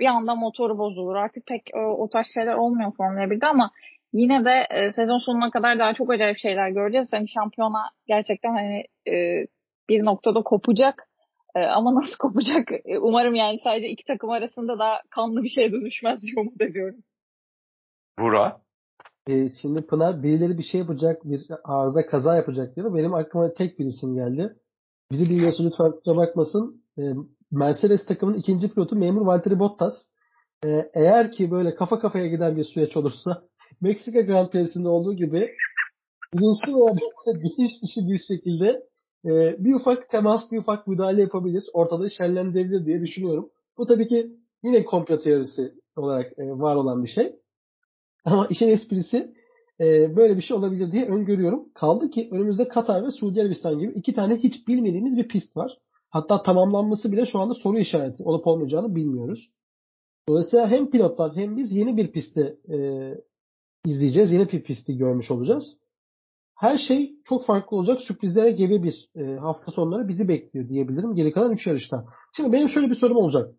[0.00, 1.14] Bir anda motoru bozulur.
[1.14, 3.70] Artık pek o, o tarz şeyler olmuyor Formula 1'de ama
[4.12, 7.08] yine de e, sezon sonuna kadar daha çok acayip şeyler göreceğiz.
[7.12, 9.46] Hani şampiyona gerçekten hani e,
[9.88, 11.08] bir noktada kopacak
[11.54, 12.68] e, ama nasıl kopacak?
[12.84, 16.98] E, umarım yani sadece iki takım arasında da kanlı bir şey dönüşmez diye umut ediyorum.
[18.18, 18.60] Bura?
[19.28, 22.94] E, şimdi Pınar birileri bir şey yapacak, bir arıza kaza yapacak diyor.
[22.94, 24.56] Benim aklıma tek bir isim geldi.
[25.12, 26.82] Bizi dinliyorsa lütfen kusura bakmasın.
[26.98, 27.02] E,
[27.50, 29.94] Mercedes takımının ikinci pilotu memur Valtteri Bottas.
[30.64, 33.42] E, eğer ki böyle kafa kafaya giden bir süreç olursa
[33.80, 35.50] Meksika Grand Prix'sinde olduğu gibi
[36.34, 36.94] bilinçli veya
[37.42, 38.82] bilinç dışı bir şekilde
[39.24, 41.64] e, bir ufak temas, bir ufak müdahale yapabilir.
[41.72, 43.50] Ortalığı şenlendirebilir diye düşünüyorum.
[43.78, 44.32] Bu tabii ki
[44.62, 47.36] yine komplo teorisi olarak e, var olan bir şey.
[48.24, 49.34] Ama işin esprisi
[49.80, 51.68] e, böyle bir şey olabilir diye öngörüyorum.
[51.74, 55.78] Kaldı ki önümüzde Katar ve Suudi Arabistan gibi iki tane hiç bilmediğimiz bir pist var.
[56.10, 59.50] Hatta tamamlanması bile şu anda soru işareti olup olmayacağını bilmiyoruz.
[60.28, 62.76] Dolayısıyla hem pilotlar hem biz yeni bir pistte e,
[63.86, 64.32] izleyeceğiz.
[64.32, 65.82] Yeni bir pisti görmüş olacağız
[66.62, 68.00] her şey çok farklı olacak.
[68.00, 71.14] Sürprizlere gebe bir e, hafta sonları bizi bekliyor diyebilirim.
[71.14, 72.04] Geri kalan 3 yarışta.
[72.36, 73.54] Şimdi benim şöyle bir sorum olacak.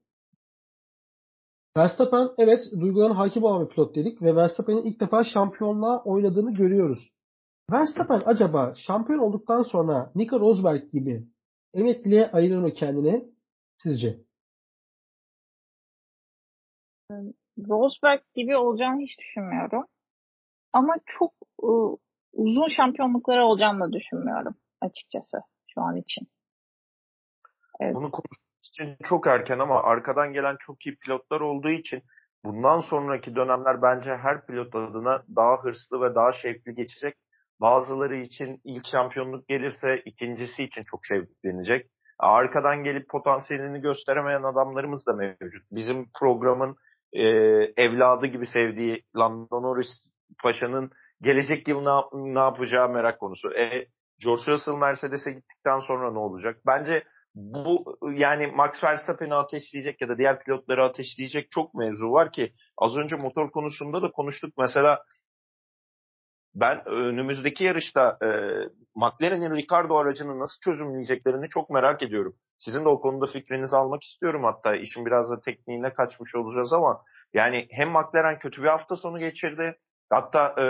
[1.78, 7.12] Verstappen evet duyguların hakim olan bir pilot dedik ve Verstappen'in ilk defa şampiyonluğa oynadığını görüyoruz.
[7.72, 11.28] Verstappen acaba şampiyon olduktan sonra Nico Rosberg gibi
[11.74, 13.26] emekliliğe ayırır mı kendini
[13.78, 14.20] sizce?
[17.70, 19.86] Rosberg gibi olacağını hiç düşünmüyorum.
[20.74, 21.34] Ama çok
[21.64, 21.98] ıı,
[22.34, 26.28] uzun şampiyonlukları olacağını da düşünmüyorum açıkçası şu an için.
[27.80, 27.96] Evet.
[27.96, 32.04] Bunu konuşmak için çok erken ama arkadan gelen çok iyi pilotlar olduğu için
[32.46, 37.16] bundan sonraki dönemler bence her pilot adına daha hırslı ve daha şevkli geçecek.
[37.62, 41.92] Bazıları için ilk şampiyonluk gelirse ikincisi için çok şevklenecek.
[42.20, 45.64] Arkadan gelip potansiyelini gösteremeyen adamlarımız da mevcut.
[45.72, 46.76] Bizim programın
[47.14, 47.28] e,
[47.78, 50.13] evladı gibi sevdiği Lando Norris
[50.44, 50.92] Paşa'nın
[51.22, 53.54] gelecek yıl ne, ne yapacağı merak konusu.
[53.54, 53.88] E,
[54.20, 56.58] George Russell Mercedes'e gittikten sonra ne olacak?
[56.68, 57.04] Bence
[57.36, 62.98] bu yani Max Verstappen'i ateşleyecek ya da diğer pilotları ateşleyecek çok mevzu var ki az
[62.98, 64.54] önce motor konusunda da konuştuk.
[64.58, 65.04] Mesela
[66.56, 68.28] ben önümüzdeki yarışta e,
[68.96, 72.36] McLaren'in Ricardo aracını nasıl çözümleyeceklerini çok merak ediyorum.
[72.58, 74.76] Sizin de o konuda fikrinizi almak istiyorum hatta.
[74.76, 77.02] işin biraz da tekniğine kaçmış olacağız ama
[77.34, 79.76] yani hem McLaren kötü bir hafta sonu geçirdi.
[80.10, 80.66] Hatta e,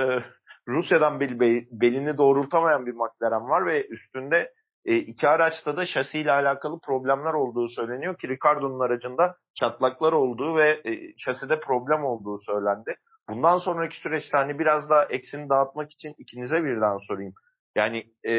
[0.67, 1.39] Rusya'dan bel,
[1.71, 4.51] belini doğrultamayan bir McLaren var ve üstünde
[4.85, 10.81] e, iki araçta da şasiyle alakalı problemler olduğu söyleniyor ki Ricardo'nun aracında çatlaklar olduğu ve
[10.85, 12.95] e, şaside problem olduğu söylendi.
[13.29, 17.33] bundan sonraki süreçte hani biraz daha eksini dağıtmak için ikinize birden sorayım.
[17.75, 18.33] Yani e,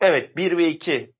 [0.00, 1.12] evet 1 ve 2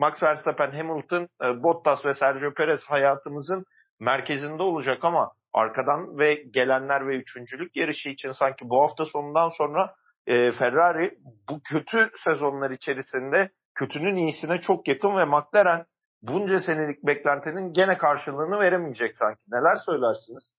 [0.00, 3.64] Max Verstappen, Hamilton, e, Bottas ve Sergio Perez hayatımızın
[4.00, 9.94] merkezinde olacak ama arkadan ve gelenler ve üçüncülük yarışı için sanki bu hafta sonundan sonra
[10.26, 11.18] e, Ferrari
[11.50, 15.84] bu kötü sezonlar içerisinde kötünün iyisine çok yakın ve McLaren
[16.22, 19.40] bunca senelik beklentinin gene karşılığını veremeyecek sanki.
[19.48, 20.54] Neler söylersiniz?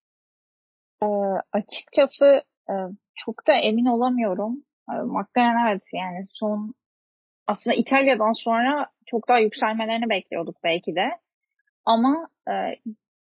[1.04, 1.08] E,
[1.54, 2.26] açıkçası
[2.70, 2.74] e,
[3.16, 4.64] çok da emin olamıyorum.
[4.92, 6.74] E, McLaren evet yani son
[7.48, 11.10] aslında İtalya'dan sonra çok daha yükselmelerini bekliyorduk belki de.
[11.86, 12.54] Ama e,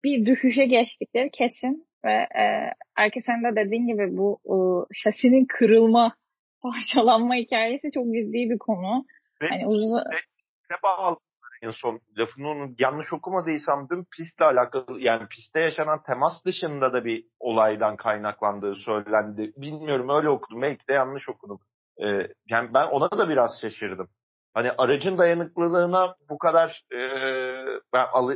[0.05, 4.57] bir düşüşe geçtikleri kesin ve e, herkesin de dediğin gibi bu e,
[4.95, 6.15] şasinin kırılma,
[6.63, 9.05] parçalanma hikayesi çok ciddi bir konu.
[9.43, 10.03] Ve hani uzun...
[10.39, 11.17] piste bağlı
[11.63, 17.05] en son lafını onu yanlış okumadıysam dün pistle alakalı yani pistte yaşanan temas dışında da
[17.05, 19.53] bir olaydan kaynaklandığı söylendi.
[19.57, 21.61] Bilmiyorum öyle okudum belki de yanlış okudum.
[21.99, 22.07] Ee,
[22.49, 24.09] yani ben ona da biraz şaşırdım.
[24.57, 26.99] Hani aracın dayanıklılığına bu kadar e,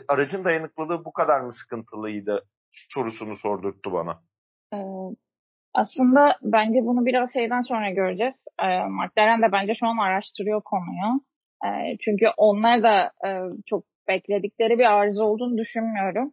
[0.09, 2.45] aracın dayanıklılığı bu kadar mı sıkıntılıydı
[2.89, 4.23] sorusunu sordurttu bana.
[4.75, 4.77] Ee,
[5.75, 8.35] aslında bence bunu biraz şeyden sonra göreceğiz.
[8.63, 11.21] Ee, McLaren de bence şu an araştırıyor konuyu.
[11.65, 13.29] Ee, çünkü onlar da e,
[13.67, 16.33] çok bekledikleri bir arıza olduğunu düşünmüyorum.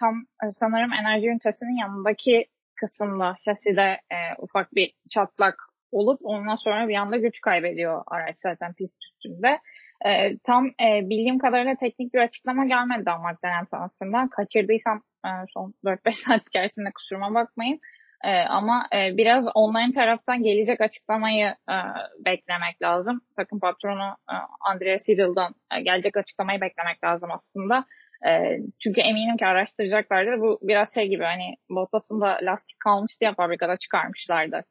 [0.00, 2.46] Tam e, sanırım enerji ünitesinin yanındaki
[2.76, 8.72] kısımda şaside e, ufak bir çatlak olup ondan sonra bir anda güç kaybediyor araç zaten
[8.72, 9.58] pist üstünde.
[10.06, 14.28] E, tam e, bildiğim kadarıyla teknik bir açıklama gelmedi McLaren tarafından.
[14.28, 17.80] Kaçırdıysam e, son 4-5 saat içerisinde kusuruma bakmayın.
[18.24, 21.76] E, ama e, biraz onların taraftan gelecek açıklamayı e,
[22.24, 23.20] beklemek lazım.
[23.36, 27.84] Takım patronu e, Andrea Siegel'dan e, gelecek açıklamayı beklemek lazım aslında.
[28.26, 30.40] E, çünkü eminim ki araştıracaklardır.
[30.40, 34.64] Bu biraz şey gibi hani Bottas'ın da lastik kalmış diye fabrikada çıkarmışlardı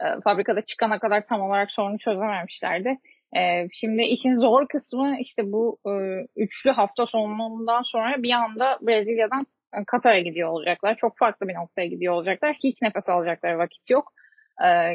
[0.00, 2.98] e, fabrikada çıkana kadar tam olarak sorunu çözememişlerdi.
[3.36, 5.92] E, şimdi işin zor kısmı işte bu e,
[6.36, 9.46] üçlü hafta sonundan sonra bir anda Brezilya'dan
[9.86, 10.96] Katar'a gidiyor olacaklar.
[10.96, 12.56] Çok farklı bir noktaya gidiyor olacaklar.
[12.64, 14.12] Hiç nefes alacakları vakit yok.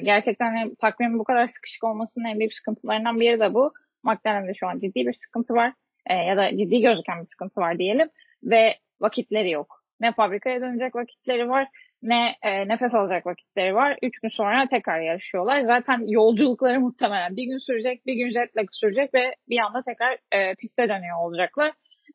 [0.04, 3.74] Gerçekten hani, takvimin bu kadar sıkışık olmasının en büyük sıkıntılarından biri de bu.
[4.04, 5.74] McLaren'de şu an ciddi bir sıkıntı var.
[6.10, 8.10] Ya da ciddi gözüken bir sıkıntı var diyelim.
[8.44, 9.84] Ve vakitleri yok.
[10.00, 11.68] Ne fabrikaya dönecek vakitleri var
[12.04, 13.98] ne e, nefes alacak vakitleri var.
[14.02, 15.62] Üç gün sonra tekrar yarışıyorlar.
[15.62, 20.56] Zaten yolculukları muhtemelen bir gün sürecek, bir gün jetlag sürecek ve bir anda tekrar e,
[20.56, 21.74] piste dönüyor olacaklar.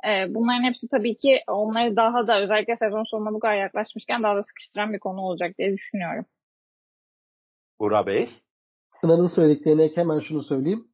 [0.09, 4.37] E, bunların hepsi tabii ki onları daha da özellikle sezon sonuna bu kadar yaklaşmışken daha
[4.37, 6.25] da sıkıştıran bir konu olacak diye düşünüyorum.
[7.81, 8.29] Burak Bey?
[9.01, 10.85] Pınar'ın söylediklerine hemen şunu söyleyeyim.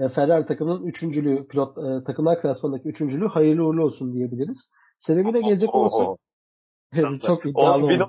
[0.00, 4.70] E, Ferrari takımının üçüncülüğü, pilot e, takımlar klasmanındaki üçüncülüğü hayırlı uğurlu olsun diyebiliriz.
[4.98, 6.27] Sebebine gelecek olursak
[7.26, 8.02] çok iddialı o, bir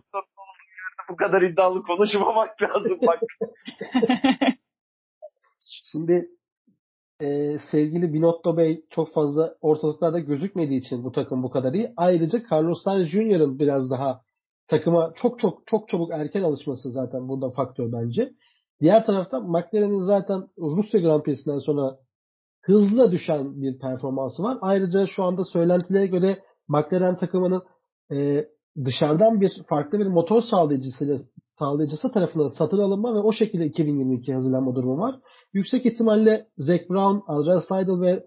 [1.09, 3.19] bu kadar iddialı konuşmamak lazım bak.
[5.91, 6.29] Şimdi
[7.21, 11.93] e, sevgili Binotto Bey çok fazla ortalıklarda gözükmediği için bu takım bu kadar iyi.
[11.97, 14.21] Ayrıca Carlos Sainz Jr.'ın biraz daha
[14.67, 18.33] takıma çok çok çok çabuk erken alışması zaten burada faktör bence.
[18.81, 21.97] Diğer taraftan McLaren'in zaten Rusya Grand Prix'sinden sonra
[22.61, 24.57] hızla düşen bir performansı var.
[24.61, 27.63] Ayrıca şu anda söylentilere göre McLaren takımının
[28.11, 28.47] e,
[28.85, 31.17] dışarıdan bir farklı bir motor sağlayıcısıyla
[31.55, 35.19] sağlayıcısı tarafından satın alınma ve o şekilde 2022 hazırlanma durumu var.
[35.53, 38.25] Yüksek ihtimalle Zac Brown, Andreas Seidel ve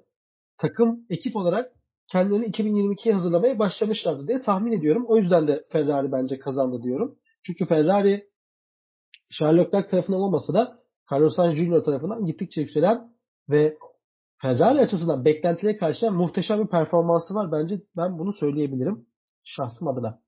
[0.58, 1.72] takım ekip olarak
[2.12, 5.04] kendilerini 2022'ye hazırlamaya başlamışlardı diye tahmin ediyorum.
[5.08, 7.18] O yüzden de Ferrari bence kazandı diyorum.
[7.42, 8.24] Çünkü Ferrari
[9.30, 10.78] Charles Leclerc tarafından olmasa da
[11.12, 11.84] Carlos Sainz Jr.
[11.84, 13.12] tarafından gittikçe yükselen
[13.48, 13.76] ve
[14.42, 17.52] Ferrari açısından beklentilere karşı muhteşem bir performansı var.
[17.52, 19.06] Bence ben bunu söyleyebilirim
[19.44, 20.21] şahsım adına.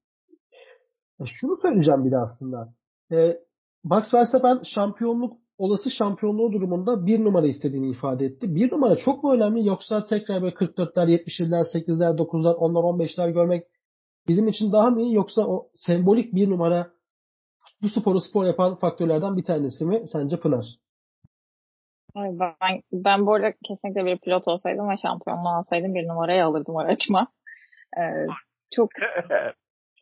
[1.21, 2.75] E, şunu söyleyeceğim bir de aslında.
[3.13, 3.39] E,
[3.85, 8.55] Max Verstappen şampiyonluk olası şampiyonluğu durumunda bir numara istediğini ifade etti.
[8.55, 13.65] Bir numara çok mu önemli yoksa tekrar böyle 44'ler, 70'ler, 8'ler, 9'lar, 10'lar, 15'ler görmek
[14.29, 16.91] bizim için daha mı iyi yoksa o sembolik bir numara
[17.83, 20.65] bu sporu spor yapan faktörlerden bir tanesi mi sence Pınar?
[22.17, 27.29] Ben, ben bu arada kesinlikle bir pilot olsaydım ve şampiyonluğu alsaydım bir numarayı alırdım araçıma.
[27.99, 28.27] Ee,
[28.75, 28.91] çok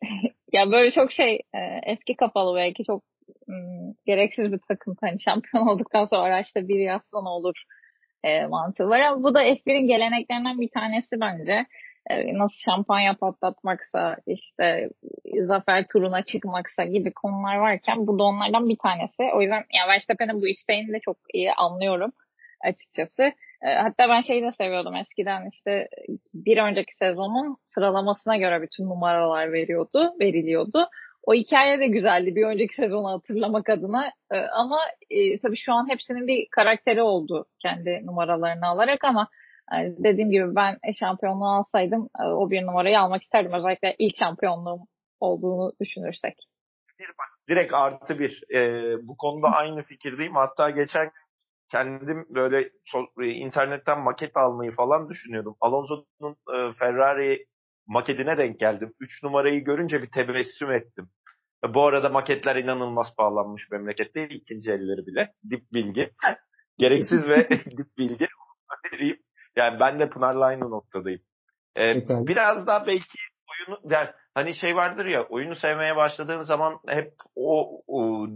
[0.53, 3.03] ya böyle çok şey e, eski kafalı belki çok
[4.05, 4.95] gereksiz bir takım.
[5.01, 7.63] Hani şampiyon olduktan sonra araçta bir yazsan olur
[8.23, 9.01] e, mantığı var.
[9.01, 11.65] Ama bu da F1'in geleneklerinden bir tanesi bence.
[12.09, 14.89] E, nasıl şampanya patlatmaksa, işte
[15.47, 19.23] zafer turuna çıkmaksa gibi konular varken bu da onlardan bir tanesi.
[19.35, 22.11] O yüzden ya Verstappen'in bu isteğini de çok iyi anlıyorum
[22.63, 23.31] açıkçası.
[23.63, 25.87] E, hatta ben şeyi de seviyordum eskiden işte
[26.33, 30.87] bir önceki sezonun sıralamasına göre bütün numaralar veriyordu, veriliyordu.
[31.23, 34.11] o hikaye de güzeldi bir önceki sezonu hatırlamak adına.
[34.31, 39.27] E, ama e, tabii şu an hepsinin bir karakteri oldu kendi numaralarını alarak ama
[39.97, 43.53] dediğim gibi ben şampiyonluğu alsaydım o bir numarayı almak isterdim.
[43.53, 44.87] Özellikle ilk şampiyonluğum
[45.19, 46.37] olduğunu düşünürsek.
[47.49, 48.43] Direkt artı bir.
[48.55, 50.35] Ee, bu konuda aynı fikirdeyim.
[50.35, 51.11] Hatta geçen
[51.71, 52.69] kendim böyle
[53.21, 55.55] e, internetten maket almayı falan düşünüyordum.
[55.61, 57.45] Alonso'nun e, Ferrari
[57.87, 58.93] maketine denk geldim.
[58.99, 61.09] 3 numarayı görünce bir tebessüm ettim.
[61.65, 64.27] E, bu arada maketler inanılmaz pahalanmış memlekette.
[64.27, 65.33] ikinci elleri bile.
[65.49, 66.11] Dip bilgi.
[66.77, 68.27] Gereksiz ve dip bilgi.
[69.55, 71.21] Yani ben de Pınar'la aynı noktadayım.
[71.77, 73.17] Ee, biraz daha belki
[73.51, 78.27] oyunu yani hani şey vardır ya oyunu sevmeye başladığın zaman hep o, o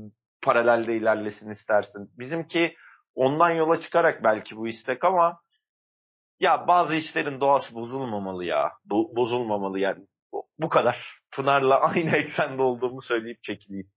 [0.42, 2.10] paralelde ilerlesin istersin.
[2.20, 2.76] Bizimki
[3.18, 5.40] ondan yola çıkarak belki bu istek ama
[6.40, 8.72] ya bazı işlerin doğası bozulmamalı ya.
[8.86, 10.06] Bu, bozulmamalı yani.
[10.32, 11.18] Bu, bu kadar.
[11.36, 13.88] Pınar'la aynı eksende olduğumu söyleyip çekileyim.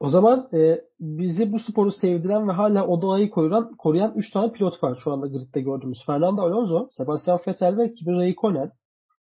[0.00, 4.52] O zaman e, bizi bu sporu sevdiren ve hala o doğayı koruyan, koruyan 3 tane
[4.52, 6.06] pilot var şu anda gridde gördüğümüz.
[6.06, 8.70] Fernando Alonso, Sebastian Vettel ve Kimi Räikkönen.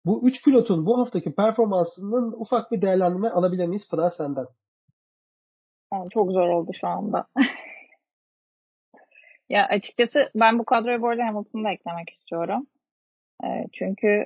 [0.06, 4.46] Bu üç pilotun bu haftaki performansının ufak bir değerlendirme alabilir miyiz Pınar senden?
[5.94, 7.28] Yani çok zor oldu şu anda.
[9.50, 12.68] ya açıkçası ben bu kadroya bu arada Hamilton'ı da eklemek istiyorum.
[13.44, 14.26] E, çünkü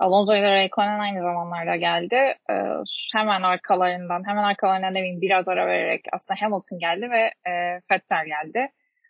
[0.00, 2.14] Alonso ile Raikkonen aynı zamanlarda geldi.
[2.50, 2.54] E,
[3.14, 8.68] hemen arkalarından, hemen arkalarından demeyeyim biraz ara vererek aslında Hamilton geldi ve e, Vettel geldi.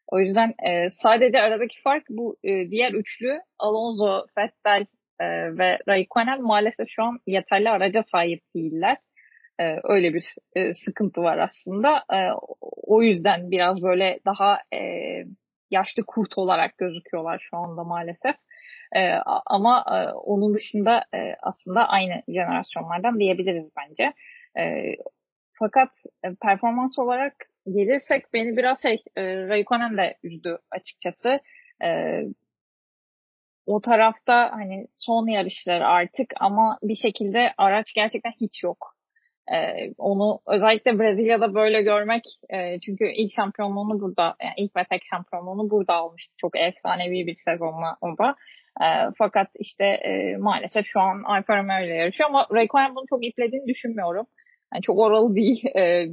[0.09, 4.87] O yüzden e, sadece aradaki fark bu e, diğer üçlü Alonso, Vettel
[5.21, 5.27] e,
[5.59, 8.97] ve Raikkonen maalesef şu an yeterli araca sahip değiller.
[9.61, 12.05] E, öyle bir e, sıkıntı var aslında.
[12.13, 12.19] E,
[12.87, 14.59] o yüzden biraz böyle daha
[15.71, 18.37] yaşlı kurt olarak gözüküyorlar şu anda maalesef.
[19.47, 19.85] Ama
[20.25, 21.05] onun dışında
[21.43, 24.13] aslında aynı jenerasyonlardan diyebiliriz bence.
[25.59, 25.89] Fakat
[26.43, 27.35] performans olarak
[27.67, 31.41] gelirsek beni biraz şey e, de üzdü açıkçası.
[33.67, 39.00] O tarafta hani son yarışlar artık ama bir şekilde araç gerçekten hiç yok.
[39.53, 45.03] Ee, onu özellikle Brezilya'da böyle görmek e, çünkü ilk şampiyonluğunu burada yani ilk ve tek
[45.11, 46.35] şampiyonluğunu burada almıştı.
[46.41, 48.35] Çok efsanevi bir sezonla o da.
[48.81, 48.87] E,
[49.19, 53.67] fakat işte e, maalesef şu an Alfa Romeo ile yarışıyor ama Raikkonen bunu çok iplediğini
[53.67, 54.27] düşünmüyorum.
[54.75, 55.65] Yani çok oralı değil.
[55.77, 56.07] E,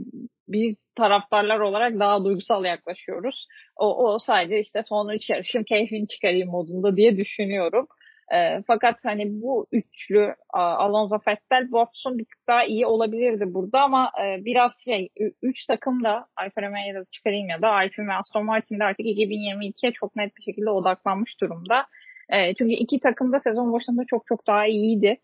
[0.48, 3.48] biz taraftarlar olarak daha duygusal yaklaşıyoruz.
[3.76, 7.88] O, o sadece işte son üç yarışın keyfini çıkarayım modunda diye düşünüyorum.
[8.34, 14.12] E, fakat hani bu üçlü Alonso Vettel Watson bir tık daha iyi olabilirdi burada ama
[14.24, 15.10] e, biraz şey
[15.42, 19.92] üç takım da Alfa Romeo'ya da çıkarayım ya da Alpine ve Aston Martin'de artık 2022'ye
[19.92, 21.86] çok net bir şekilde odaklanmış durumda.
[22.30, 25.18] E, çünkü iki takım da sezon başında çok çok daha iyiydi.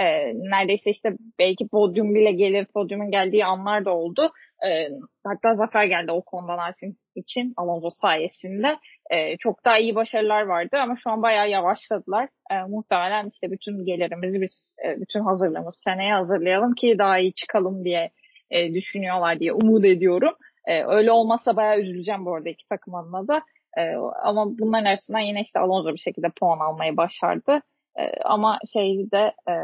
[0.00, 4.32] E, neredeyse işte belki podyum bile gelir, podyumun geldiği anlar da oldu.
[4.66, 4.88] E,
[5.24, 8.76] hatta zafer geldi o konudan Alpin için Alonso sayesinde.
[9.10, 12.28] E, çok daha iyi başarılar vardı ama şu an bayağı yavaşladılar.
[12.50, 17.84] E, muhtemelen işte bütün gelirimizi biz, e, bütün hazırlığımız seneye hazırlayalım ki daha iyi çıkalım
[17.84, 18.10] diye
[18.50, 20.34] e, düşünüyorlar diye umut ediyorum.
[20.66, 23.42] E, öyle olmazsa bayağı üzüleceğim bu arada iki takım adına da.
[23.78, 27.60] E, ama bunların arasından yine işte Alonso bir şekilde puan almayı başardı.
[27.98, 29.54] E, ama şeyde e,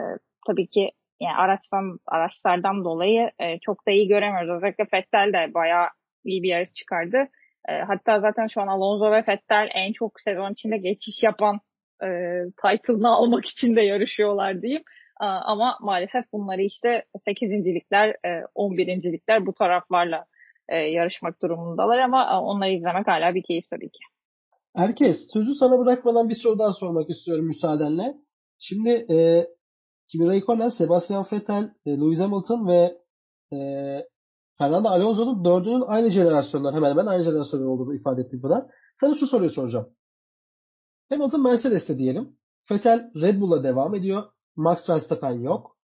[0.47, 4.51] tabii ki yani araçtan araçlardan dolayı e, çok da iyi göremiyoruz.
[4.51, 5.89] Özellikle Fettel de bayağı
[6.25, 7.29] iyi bir yarış çıkardı.
[7.69, 11.61] E, hatta zaten şu an Alonso ve Fettel en çok sezon içinde geçiş yapan
[12.03, 12.09] e,
[12.63, 14.83] title'ını almak için de yarışıyorlar diyeyim.
[15.23, 20.25] E, ama maalesef bunları işte 8.likler, e, 11.likler bu taraflarla
[20.69, 24.01] e, yarışmak durumundalar ama e, onları izlemek hala bir keyif tabii ki.
[24.77, 28.15] Herkes sözü sana bırakmadan bir soru daha sormak istiyorum müsaadenle.
[28.59, 29.47] Şimdi e,
[30.09, 32.93] Kimi Raikkonen, Sebastian Vettel, e, Lewis Hamilton ve
[33.53, 33.59] e,
[34.59, 38.67] Fernando Alonso'nun dördünün aynı jenerasyonlar hemen hemen aynı jenerasyonlar olduğunu ifade ettiğim kadar.
[39.01, 39.89] Sana şu soruyu soracağım.
[41.09, 42.37] Hamilton Mercedes'te diyelim.
[42.71, 44.23] Vettel Red Bull'la devam ediyor.
[44.57, 45.77] Max Verstappen yok.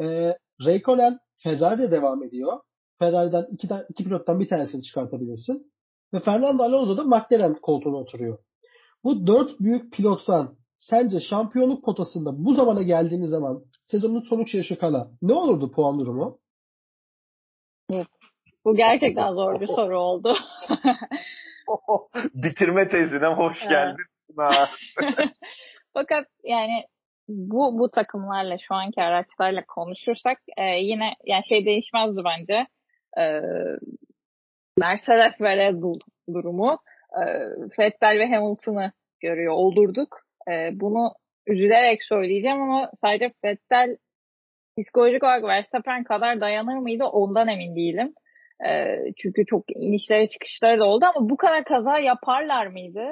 [0.00, 0.34] E,
[0.66, 2.60] Raikkonen Ferrari'de devam ediyor.
[2.98, 5.72] Ferrari'den iki, iki pilottan bir tanesini çıkartabilirsin.
[6.14, 8.38] Ve Fernando Alonso da McLaren koltuğuna oturuyor.
[9.04, 15.10] Bu dört büyük pilottan sence şampiyonluk potasında bu zamana geldiğimiz zaman sezonun sonuç yaşı kala
[15.22, 16.38] ne olurdu puan durumu?
[18.64, 20.36] Bu gerçekten zor bir soru oldu.
[22.34, 24.04] Bitirme tezine hoş geldin.
[25.94, 26.84] Fakat yani
[27.28, 32.66] bu bu takımlarla şu anki araçlarla konuşursak e, yine yani şey değişmezdi bence.
[33.18, 33.42] E,
[34.78, 36.00] Mercedes ve Red Bull
[36.34, 36.78] durumu
[37.12, 37.22] e,
[37.78, 40.20] Vettel ve Hamilton'ı görüyor oldurduk.
[40.50, 41.12] E, bunu
[41.46, 43.96] üzülerek söyleyeceğim ama sadece Vettel
[44.82, 48.14] psikolojik olarak Verstappen kadar dayanır mıydı ondan emin değilim.
[48.66, 53.04] E, çünkü çok inişleri çıkışları da oldu ama bu kadar kaza yaparlar mıydı?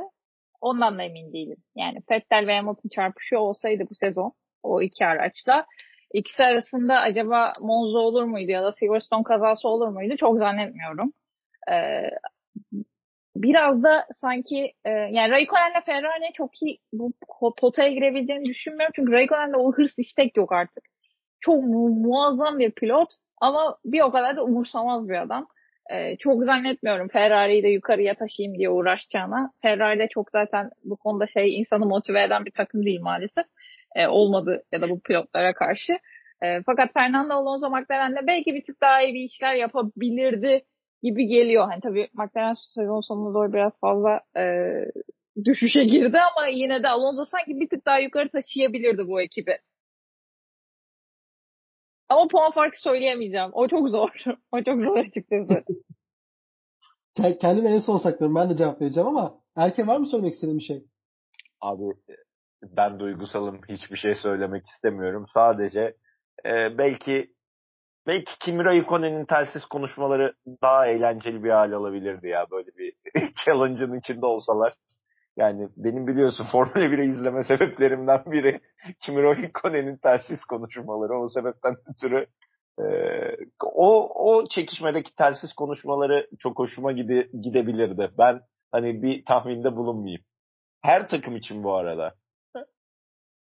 [0.60, 1.56] Ondan da emin değilim.
[1.76, 5.66] Yani Vettel ve Hamilton çarpışıyor olsaydı bu sezon o iki araçla
[6.14, 10.16] ikisi arasında acaba Monza olur muydu ya da Silverstone kazası olur muydu?
[10.16, 11.12] Çok zannetmiyorum.
[11.70, 12.10] Ee,
[13.36, 17.12] biraz da sanki e, yani Raikkonen'le Ferrari çok iyi bu
[17.58, 18.92] potaya girebileceğini düşünmüyorum.
[18.96, 20.84] Çünkü Raikkonen'de o hırs istek yok artık.
[21.40, 23.08] Çok mu muazzam bir pilot
[23.40, 25.46] ama bir o kadar da umursamaz bir adam.
[25.92, 29.50] Ee, çok zannetmiyorum Ferrari'yi de yukarıya taşıyayım diye uğraşacağına.
[29.62, 33.44] Ferrari de çok zaten bu konuda şey insanı motive eden bir takım değil maalesef.
[33.96, 35.98] Ee, olmadı ya da bu pilotlara karşı.
[36.42, 40.62] Ee, fakat Fernando Alonso McLaren'de belki bir tık daha iyi bir işler yapabilirdi
[41.02, 41.68] gibi geliyor.
[41.70, 44.44] Hani tabii McLaren sezon sonuna doğru biraz fazla e,
[45.44, 49.58] düşüşe girdi ama yine de Alonso sanki bir tık daha yukarı taşıyabilirdi bu ekibi.
[52.08, 53.50] Ama puan farkı söyleyemeyeceğim.
[53.52, 54.10] O çok zor.
[54.52, 55.64] o çok zor açıkçası.
[57.40, 58.36] Kendime en son saklıyorum.
[58.36, 60.84] Ben de cevap vereceğim ama Erke var mı söylemek istediğin bir şey?
[61.60, 61.84] Abi
[62.62, 63.60] ben duygusalım.
[63.68, 65.26] Hiçbir şey söylemek istemiyorum.
[65.34, 65.96] Sadece
[66.46, 67.34] e, belki
[68.06, 70.32] belki Kimi Raikkonen'in telsiz konuşmaları
[70.62, 72.46] daha eğlenceli bir hal alabilirdi ya.
[72.50, 72.92] Böyle bir
[73.44, 74.74] challenge'ın içinde olsalar.
[75.36, 78.60] Yani benim biliyorsun Formula 1'i izleme sebeplerimden biri
[79.00, 81.18] Kimi Raikkonen'in telsiz konuşmaları.
[81.18, 82.26] O sebepten ötürü
[82.80, 82.84] e,
[83.64, 88.10] o, o çekişmedeki telsiz konuşmaları çok hoşuma gide, gidebilirdi.
[88.18, 88.40] Ben
[88.72, 90.22] hani bir tahminde bulunmayayım.
[90.82, 92.14] Her takım için bu arada.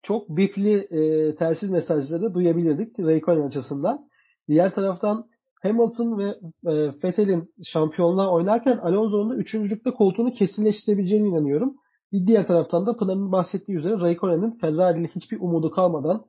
[0.03, 4.09] Çok bipli e, telsiz mesajları duyabilirdik Raikkonen açısından.
[4.49, 5.31] Diğer taraftan
[5.63, 6.25] Hamilton ve
[6.67, 11.77] e, Vettel'in şampiyonluğa oynarken Alonso'nun da üçüncülükte koltuğunu kesinleştirebileceğine inanıyorum.
[12.13, 16.25] Bir diğer taraftan da Pınar'ın bahsettiği üzere Raikkonen'in Ferrari'li hiçbir umudu kalmadan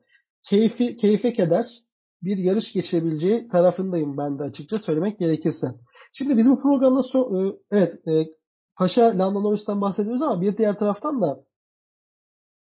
[0.49, 1.65] keyfi, keyfe keder
[2.21, 5.67] bir yarış geçirebileceği tarafındayım ben de açıkça söylemek gerekirse.
[6.13, 8.25] Şimdi bizim programda so e, evet e,
[8.77, 11.43] Paşa Lando Norris'ten bahsediyoruz ama bir diğer taraftan da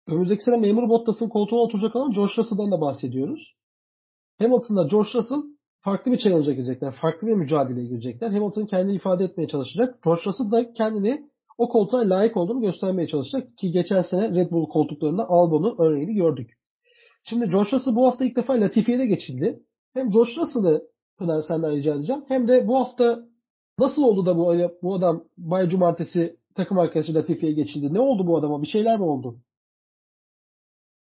[0.07, 3.55] önümüzdeki sene memur Bottas'ın koltuğuna oturacak olan George Russell'dan da bahsediyoruz.
[4.39, 5.52] Hamilton'la George Russell
[5.83, 6.91] farklı bir challenge'a girecekler.
[7.01, 8.29] Farklı bir mücadeleye girecekler.
[8.29, 10.03] Hamilton kendini ifade etmeye çalışacak.
[10.03, 13.57] George Russell da kendini o koltuğa layık olduğunu göstermeye çalışacak.
[13.57, 16.51] Ki geçen sene Red Bull koltuklarında Albon'u örneğini gördük.
[17.23, 19.59] Şimdi George Russell bu hafta ilk defa Latifi'ye de geçildi.
[19.93, 20.83] Hem George Russell'ı
[21.17, 22.23] Pınar senden rica edeceğim.
[22.27, 23.19] Hem de bu hafta
[23.79, 27.93] nasıl oldu da bu, bu adam Bay Cumartesi takım arkadaşı Latifi'ye geçildi?
[27.93, 28.61] Ne oldu bu adama?
[28.61, 29.37] Bir şeyler mi oldu?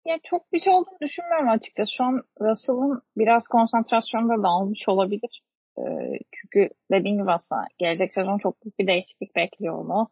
[0.09, 1.93] Ya çok bir şey olduğunu düşünmüyorum açıkçası.
[1.97, 5.43] Şu an Russell'ın biraz konsantrasyonda dağılmış olabilir.
[5.79, 5.83] Ee,
[6.35, 10.09] çünkü dediğim gibi aslında gelecek sezon çok büyük bir değişiklik bekliyor onu.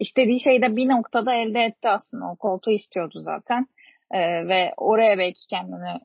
[0.00, 2.24] İstediği şeyi de bir noktada elde etti aslında.
[2.30, 3.66] O koltuğu istiyordu zaten.
[4.14, 6.00] Ee, ve oraya belki kendini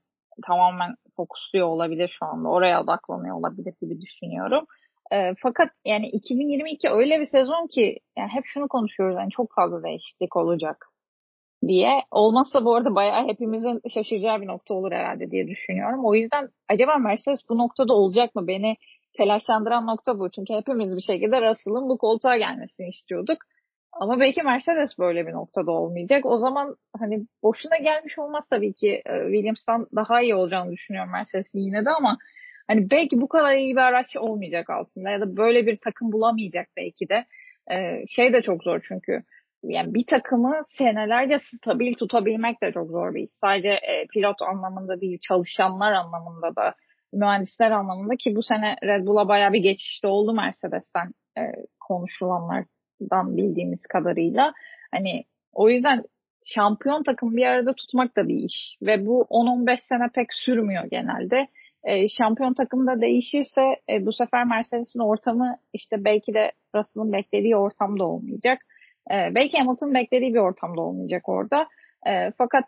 [0.47, 2.49] tamamen fokusluyor olabilir şu anda.
[2.49, 4.65] Oraya odaklanıyor olabilir gibi düşünüyorum.
[5.11, 9.83] E, fakat yani 2022 öyle bir sezon ki yani hep şunu konuşuyoruz yani çok fazla
[9.83, 10.88] değişiklik olacak
[11.67, 12.01] diye.
[12.11, 16.05] Olmazsa bu arada bayağı hepimizin şaşıracağı bir nokta olur herhalde diye düşünüyorum.
[16.05, 18.47] O yüzden acaba Mercedes bu noktada olacak mı?
[18.47, 18.75] Beni
[19.17, 20.29] telaşlandıran nokta bu.
[20.31, 23.37] Çünkü hepimiz bir şekilde Russell'ın bu koltuğa gelmesini istiyorduk.
[23.93, 26.25] Ama belki Mercedes böyle bir noktada olmayacak.
[26.25, 29.01] O zaman hani boşuna gelmiş olmaz tabii ki.
[29.05, 32.17] E, Williams'tan daha iyi olacağını düşünüyorum Mercedes'in yine de ama
[32.67, 36.67] hani belki bu kadar iyi bir araç olmayacak altında ya da böyle bir takım bulamayacak
[36.77, 37.25] belki de.
[37.71, 39.23] Ee, şey de çok zor çünkü
[39.63, 43.29] yani bir takımı senelerce stabil tutabilmek de çok zor bir iş.
[43.35, 46.73] Sadece e, pilot anlamında değil, çalışanlar anlamında da,
[47.13, 51.41] mühendisler anlamında ki bu sene Red Bull'a bayağı bir geçişte oldu Mercedes'ten e,
[51.79, 54.53] konuşulanlardan bildiğimiz kadarıyla.
[54.91, 56.03] Hani o yüzden
[56.45, 61.47] şampiyon takım bir arada tutmak da bir iş ve bu 10-15 sene pek sürmüyor genelde.
[61.83, 67.55] E, şampiyon takım da değişirse e, bu sefer Mercedes'in ortamı işte belki de Russell'ın beklediği
[67.55, 68.59] ortamda olmayacak.
[69.11, 71.67] E, belki Hamilton beklediği bir ortamda olmayacak orada.
[72.07, 72.65] E, fakat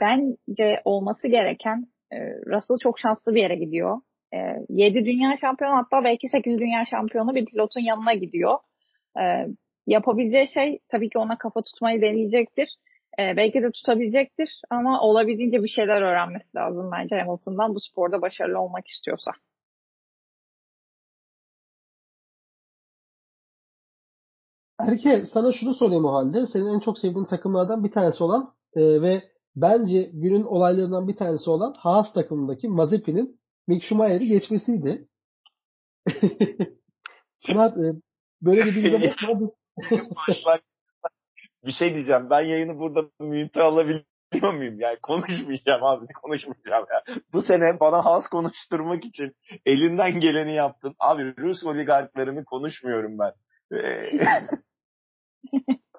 [0.00, 2.16] bence olması gereken e,
[2.46, 4.00] Russell çok şanslı bir yere gidiyor.
[4.34, 8.58] E, 7 dünya şampiyonu hatta belki 8 dünya şampiyonu bir pilotun yanına gidiyor.
[9.20, 9.46] E,
[9.86, 12.68] yapabileceği şey tabii ki ona kafa tutmayı deneyecektir.
[13.18, 18.60] E, belki de tutabilecektir ama olabildiğince bir şeyler öğrenmesi lazım bence Hamilton'dan bu sporda başarılı
[18.60, 19.30] olmak istiyorsa.
[24.88, 26.46] Erke sana şunu sorayım o halde.
[26.46, 29.22] Senin en çok sevdiğin takımlardan bir tanesi olan e, ve
[29.56, 35.08] bence günün olaylarından bir tanesi olan Haas takımındaki Mazepin'in Mick Schumacher'i geçmesiydi.
[37.46, 37.94] Şuna, e,
[38.42, 39.14] böyle dediğimde
[41.64, 42.30] bir şey diyeceğim.
[42.30, 44.80] Ben yayını burada mute alabilir diyor muyum?
[44.80, 47.14] Yani konuşmayacağım abi konuşmayacağım ya.
[47.32, 49.32] Bu sene bana has konuşturmak için
[49.66, 50.94] elinden geleni yaptın.
[50.98, 53.32] Abi Rus oligarklarını konuşmuyorum ben.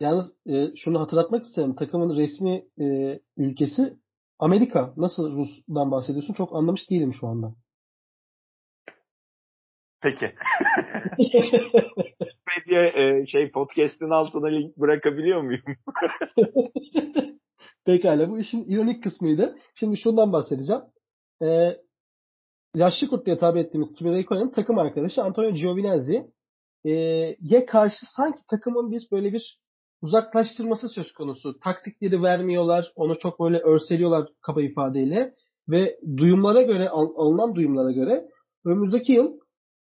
[0.00, 1.74] Yalnız e, şunu hatırlatmak isterim.
[1.74, 3.96] Takımın resmi e, ülkesi
[4.38, 4.94] Amerika.
[4.96, 6.34] Nasıl Rus'dan bahsediyorsun?
[6.34, 7.54] Çok anlamış değilim şu anda.
[10.00, 10.26] Peki.
[12.48, 15.62] Medya e, şey podcast'in altına link bırakabiliyor muyum?
[17.84, 18.30] Pekala.
[18.30, 19.58] Bu işin ironik kısmıydı.
[19.74, 20.82] Şimdi şundan bahsedeceğim.
[21.42, 21.76] E,
[22.74, 26.30] yaşlı kurt diye tabi ettiğimiz Kimi Räikkönen'in takım arkadaşı Antonio Giovinazzi
[26.84, 26.90] e,
[27.40, 29.58] ye karşı sanki takımın biz böyle bir
[30.02, 31.58] uzaklaştırması söz konusu.
[31.58, 32.92] Taktikleri vermiyorlar.
[32.96, 35.34] Onu çok böyle örseliyorlar kaba ifadeyle.
[35.68, 38.28] Ve duyumlara göre, alınan duyumlara göre
[38.64, 39.32] önümüzdeki yıl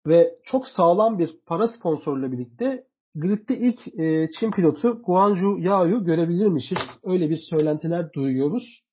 [0.07, 2.83] ve çok sağlam bir para sponsoruyla birlikte
[3.15, 6.77] gridde ilk e, Çin pilotu Guanju Yao'yu görebilirmişiz.
[7.03, 8.83] Öyle bir söylentiler duyuyoruz.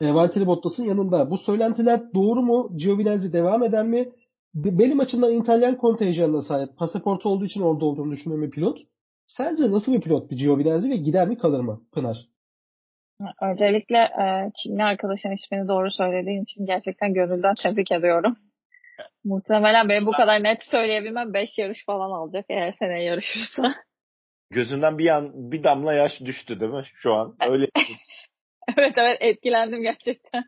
[0.00, 1.30] E, Valtteri Bottas'ın yanında.
[1.30, 2.70] Bu söylentiler doğru mu?
[2.76, 4.12] Giovinazzi devam eder mi?
[4.54, 6.76] Benim açımdan İtalyan kontenjanına sahip.
[6.76, 8.78] Pasaportu olduğu için orada olduğunu düşündüğüm bir pilot.
[9.26, 12.16] Sence nasıl bir pilot bir Giovinazzi ve gider mi kalır mı Pınar?
[13.42, 18.36] Öncelikle e, Çinli arkadaşın ismini doğru söylediğin için gerçekten gönülden tebrik ediyorum.
[19.24, 23.74] Muhtemelen benim bu kadar net söyleyebilmem 5 yarış falan alacak eğer seneye yarışırsa.
[24.50, 27.36] Gözünden bir an bir damla yaş düştü değil mi şu an?
[27.50, 27.68] Öyle.
[28.78, 30.44] evet evet etkilendim gerçekten.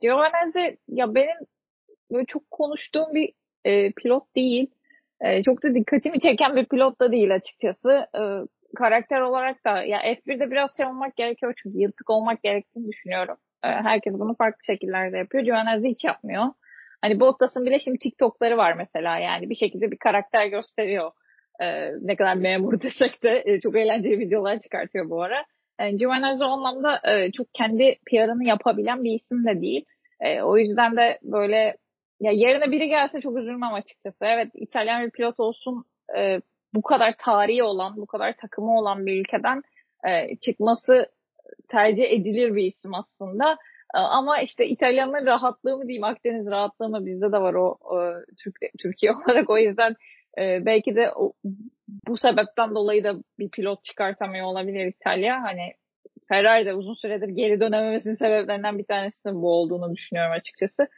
[0.00, 1.36] Giovanazzi ya benim
[2.12, 3.32] böyle çok konuştuğum bir
[3.64, 4.70] e, pilot değil.
[5.20, 8.06] E, çok da dikkatimi çeken bir pilot da değil açıkçası.
[8.18, 8.22] E,
[8.76, 13.36] karakter olarak da ya F1'de biraz şey olmak gerekiyor çünkü yırtık olmak gerektiğini düşünüyorum.
[13.64, 15.44] E, herkes bunu farklı şekillerde yapıyor.
[15.44, 16.44] Giovanazzi hiç yapmıyor.
[17.02, 21.10] Hani Bottas'ın bile şimdi TikTok'ları var mesela yani bir şekilde bir karakter gösteriyor.
[21.60, 25.44] E, ne kadar memur desek de e, çok eğlenceli videolar çıkartıyor bu ara.
[25.80, 29.84] Yani Giovanazzi o anlamda e, çok kendi PR'ını yapabilen bir isim de değil.
[30.20, 31.76] E, o yüzden de böyle
[32.20, 34.18] ya yerine biri gelse çok üzülmem açıkçası.
[34.20, 35.84] Evet İtalyan bir pilot olsun
[36.18, 36.40] e,
[36.74, 39.62] bu kadar tarihi olan, bu kadar takımı olan bir ülkeden
[40.08, 41.06] e, çıkması
[41.68, 43.52] tercih edilir bir isim aslında.
[43.94, 48.12] E, ama işte İtalyanların rahatlığı mı diyeyim, Akdeniz rahatlığı mı bizde de var o, o
[48.44, 49.50] Türk, Türkiye olarak.
[49.50, 49.96] O yüzden
[50.38, 51.32] e, belki de o,
[52.08, 55.42] bu sebepten dolayı da bir pilot çıkartamıyor olabilir İtalya.
[55.42, 55.72] Hani
[56.28, 60.88] Ferrari de uzun süredir geri dönememesinin sebeplerinden bir tanesinin bu olduğunu düşünüyorum açıkçası.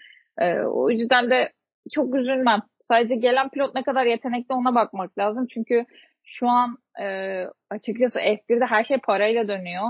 [0.40, 1.52] E, o yüzden de
[1.92, 2.62] çok üzülmem.
[2.88, 5.46] Sadece gelen pilot ne kadar yetenekli ona bakmak lazım.
[5.54, 5.84] Çünkü
[6.24, 9.88] şu an e, açıkçası F1'de her şey parayla dönüyor.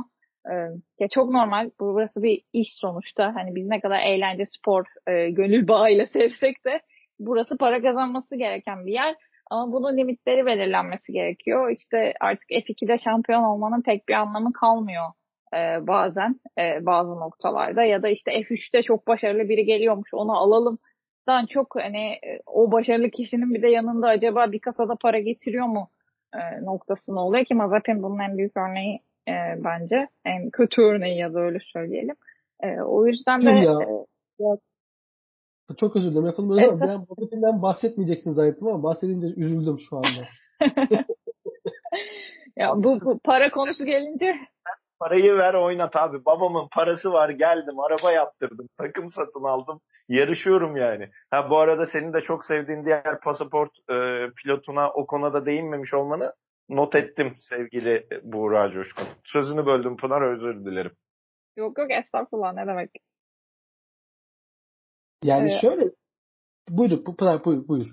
[0.51, 0.53] E,
[1.01, 1.71] ya çok normal.
[1.81, 3.35] Burası bir iş sonuçta.
[3.35, 6.81] Hani biz ne kadar eğlence, spor, e, gönül bağıyla sevsek de
[7.19, 9.15] burası para kazanması gereken bir yer.
[9.53, 11.71] Ama bunun limitleri belirlenmesi gerekiyor.
[11.71, 15.05] İşte artık F2'de şampiyon olmanın pek bir anlamı kalmıyor
[15.55, 20.79] e, bazen e, bazı noktalarda ya da işte F3'te çok başarılı biri geliyormuş onu alalım
[21.29, 25.67] dan çok hani e, o başarılı kişinin bir de yanında acaba bir kasada para getiriyor
[25.67, 25.89] mu
[26.35, 29.35] e, noktasına oluyor ki Mazepin bunun en büyük örneği e,
[29.65, 32.17] bence en kötü örneği ya da öyle söyleyelim.
[32.63, 33.73] E, o yüzden de ya.
[33.73, 34.45] E,
[35.77, 36.27] çok özür dilerim.
[36.27, 40.27] Yapalım ama ben Mazepin'den bahsetmeyeceksin zannettim ama bahsedince üzüldüm şu anda.
[42.57, 44.35] ya bu, bu para konusu gelince
[45.03, 46.25] Parayı ver oynat abi.
[46.25, 48.69] Babamın parası var geldim araba yaptırdım.
[48.79, 49.81] Takım satın aldım.
[50.09, 51.09] Yarışıyorum yani.
[51.31, 53.95] Ha bu arada senin de çok sevdiğin diğer pasaport e,
[54.37, 56.33] pilotuna o konuda değinmemiş olmanı
[56.69, 59.07] not ettim sevgili Buğra Coşkun.
[59.25, 60.93] Sözünü böldüm Pınar özür dilerim.
[61.57, 62.91] Yok yok estağfurullah ne demek.
[65.23, 65.85] Yani ee, şöyle
[66.69, 67.87] buyur Pınar buyur buyur.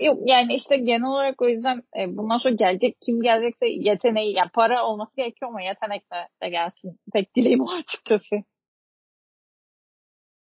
[0.00, 4.50] Yok yani işte genel olarak o yüzden e, bundan sonra gelecek kim gelecekse yeteneği yani
[4.54, 7.00] para olması gerekiyor ama yetenek de, de gelsin.
[7.12, 8.36] Tek dileğim o açıkçası.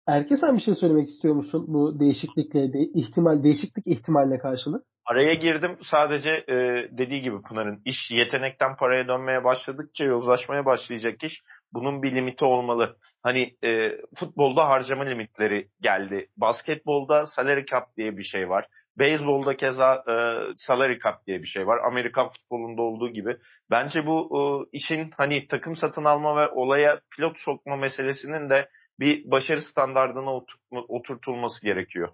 [0.06, 4.84] Erke sen bir şey söylemek istiyor musun bu değişiklikle de, ihtimal değişiklik ihtimaline karşılık?
[5.06, 6.54] Araya girdim sadece e,
[6.98, 11.42] dediği gibi Pınar'ın iş yetenekten paraya dönmeye başladıkça yozlaşmaya başlayacak iş
[11.72, 12.96] bunun bir limiti olmalı.
[13.24, 16.28] Hani e, futbolda harcama limitleri geldi.
[16.36, 18.68] Basketbolda salary cap diye bir şey var.
[18.98, 20.14] Beyzbolda keza e,
[20.56, 21.78] salary cap diye bir şey var.
[21.86, 23.36] Amerikan futbolunda olduğu gibi.
[23.70, 24.40] Bence bu e,
[24.76, 28.68] işin hani takım satın alma ve olaya pilot sokma meselesinin de
[29.00, 30.40] bir başarı standartına
[30.88, 32.08] oturtulması gerekiyor.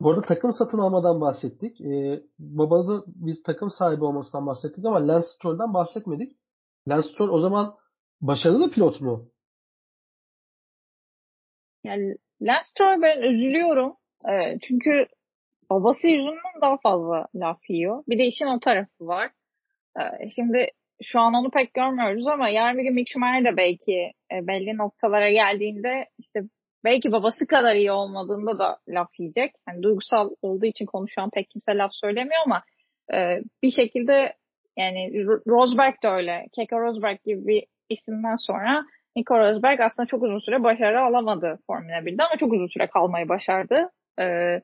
[0.00, 1.80] Bu arada takım satın almadan bahsettik.
[1.80, 6.36] Ee, babada biz takım sahibi olmasından bahsettik ama Lance Stroll'dan bahsetmedik.
[6.88, 7.74] Lance Stroll o zaman
[8.20, 9.30] başarılı pilot mu?
[11.84, 13.96] Yani Lance ben üzülüyorum.
[14.28, 15.06] Ee, çünkü
[15.70, 18.04] babası yüzünden daha fazla laf yiyor.
[18.08, 19.30] Bir de işin o tarafı var.
[20.00, 20.66] Ee, şimdi
[21.02, 24.76] şu an onu pek görmüyoruz ama yarın bir gün Mick Schumacher de belki e, belli
[24.76, 26.40] noktalara geldiğinde işte
[26.84, 29.52] belki babası kadar iyi olmadığında da laf yiyecek.
[29.68, 32.62] Yani duygusal olduğu için konuşan pek kimse laf söylemiyor ama
[33.14, 34.32] e, bir şekilde
[34.76, 36.46] yani Rosberg de öyle.
[36.56, 38.84] Keke Rosberg gibi bir isimden sonra
[39.18, 43.28] Nico Rosberg aslında çok uzun süre başarı alamadı Formula 1'de ama çok uzun süre kalmayı
[43.28, 43.90] başardı.
[44.20, 44.60] Ee,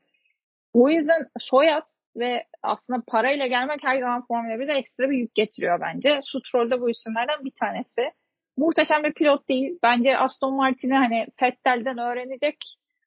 [0.75, 1.87] o yüzden soyad
[2.17, 6.21] ve aslında parayla gelmek her zaman Formula 1'de ekstra bir yük getiriyor bence.
[6.25, 8.11] Stroll de bu isimlerden bir tanesi.
[8.57, 9.79] Muhteşem bir pilot değil.
[9.83, 12.57] Bence Aston Martin'i hani Vettel'den öğrenecek.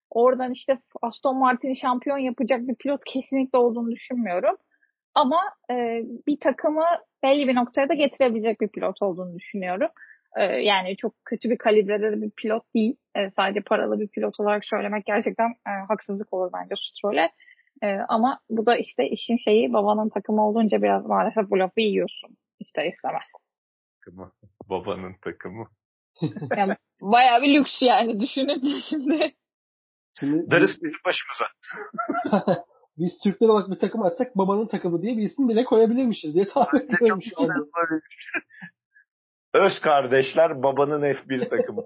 [0.09, 4.55] Oradan işte Aston Martin'i şampiyon yapacak bir pilot kesinlikle olduğunu düşünmüyorum.
[5.15, 5.41] Ama
[5.71, 6.85] e, bir takımı
[7.23, 9.89] belli bir noktaya da getirebilecek bir pilot olduğunu düşünüyorum.
[10.35, 12.95] E, yani çok kötü bir kalibrede bir pilot değil.
[13.15, 17.29] E, sadece paralı bir pilot olarak söylemek gerçekten e, haksızlık olur bence Stroll'e.
[17.83, 22.37] E, ama bu da işte işin şeyi babanın takımı olunca biraz maalesef bu lafı yiyorsun
[22.59, 23.25] ister istemez.
[24.05, 24.31] Takımı.
[24.69, 25.67] Babanın takımı.
[26.57, 29.35] yani bayağı bir lüks yani düşününce şimdi.
[30.19, 31.47] şimdi Darıs bizim başımıza.
[32.97, 36.95] Biz Türkler olarak bir takım açsak babanın takımı diye bir isim bile koyabilirmişiz diye tahmin
[36.95, 37.53] ediyorum şu anda.
[39.57, 41.83] Öz kardeşler babanın F1 takımı.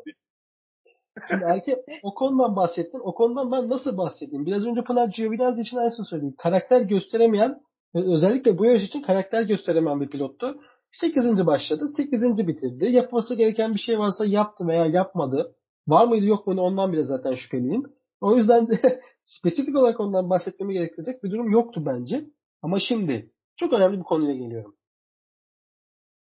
[1.30, 2.99] Şimdi erkek o konudan bahsettin.
[3.03, 4.45] O konudan ben nasıl bahsedeyim?
[4.45, 6.36] Biraz önce Pınar Giovinazzi için aynısını söyleyeyim.
[6.38, 7.61] Karakter gösteremeyen
[7.93, 10.61] özellikle bu yarış için karakter gösteremeyen bir pilottu.
[10.91, 11.45] 8.
[11.45, 11.88] başladı.
[11.97, 12.47] 8.
[12.47, 12.86] bitirdi.
[12.86, 15.55] Yapması gereken bir şey varsa yaptı veya yapmadı.
[15.88, 17.84] Var mıydı yok muydu ondan bile zaten şüpheliyim.
[18.22, 22.26] O yüzden de spesifik olarak ondan bahsetmemi gerektirecek bir durum yoktu bence.
[22.61, 24.76] Ama şimdi çok önemli bir konuyla geliyorum.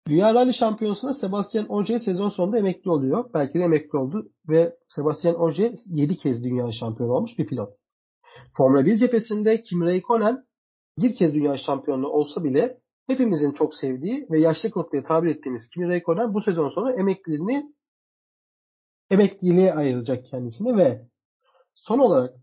[0.08, 3.30] Dünya Rally Şampiyonası'nda Sebastian Ogier sezon sonunda emekli oluyor.
[3.34, 7.70] Belki de emekli oldu ve Sebastian Ogier 7 kez dünya şampiyonu olmuş bir pilot.
[8.56, 10.44] Formula 1 cephesinde Kim Raikkonen
[10.98, 15.86] bir kez dünya şampiyonu olsa bile hepimizin çok sevdiği ve yaşlı diye tabir ettiğimiz Kimi
[15.86, 17.72] Räikkönen bu sezon sonu emekliliğini
[19.10, 21.06] emekliliğe ayıracak kendisine ve
[21.74, 22.34] son olarak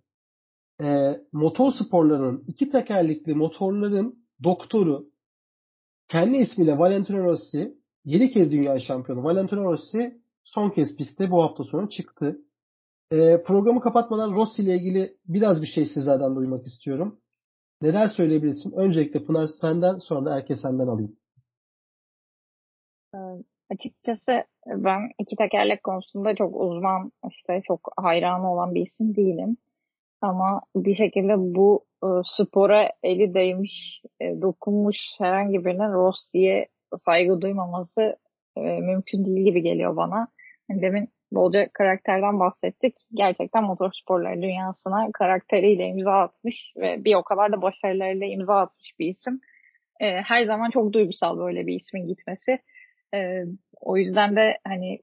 [0.82, 5.14] e, motor sporlarının iki tekerlekli motorların doktoru
[6.08, 7.76] kendi ismiyle Valentino Rossi
[8.06, 12.38] 7 kez dünya şampiyonu Valentino Rossi son kez pistte bu hafta sonu çıktı.
[13.12, 17.20] E, programı kapatmadan Rossi ile ilgili biraz bir şey sizlerden duymak istiyorum.
[17.82, 18.72] Neler söyleyebilirsin?
[18.72, 21.16] Öncelikle Pınar senden sonra da Erke senden alayım.
[23.16, 23.18] Ee,
[23.70, 24.32] açıkçası
[24.68, 29.58] ben iki tekerlek konusunda çok uzman, işte çok hayran olan bir isim değilim.
[30.22, 31.86] Ama bir şekilde bu
[32.26, 38.16] spora eli değmiş, e, dokunmuş herhangi birinin Rossi'ye saygı duymaması
[38.58, 40.28] e, mümkün değil gibi geliyor bana.
[40.70, 42.95] Yani demin bolca karakterden bahsettik.
[43.14, 49.08] Gerçekten motorsporları dünyasına karakteriyle imza atmış ve bir o kadar da başarılarıyla imza atmış bir
[49.08, 49.39] isim.
[49.99, 52.60] E, her zaman çok duygusal böyle bir ismin gitmesi.
[53.16, 53.43] E,
[53.82, 54.99] o yüzden de hani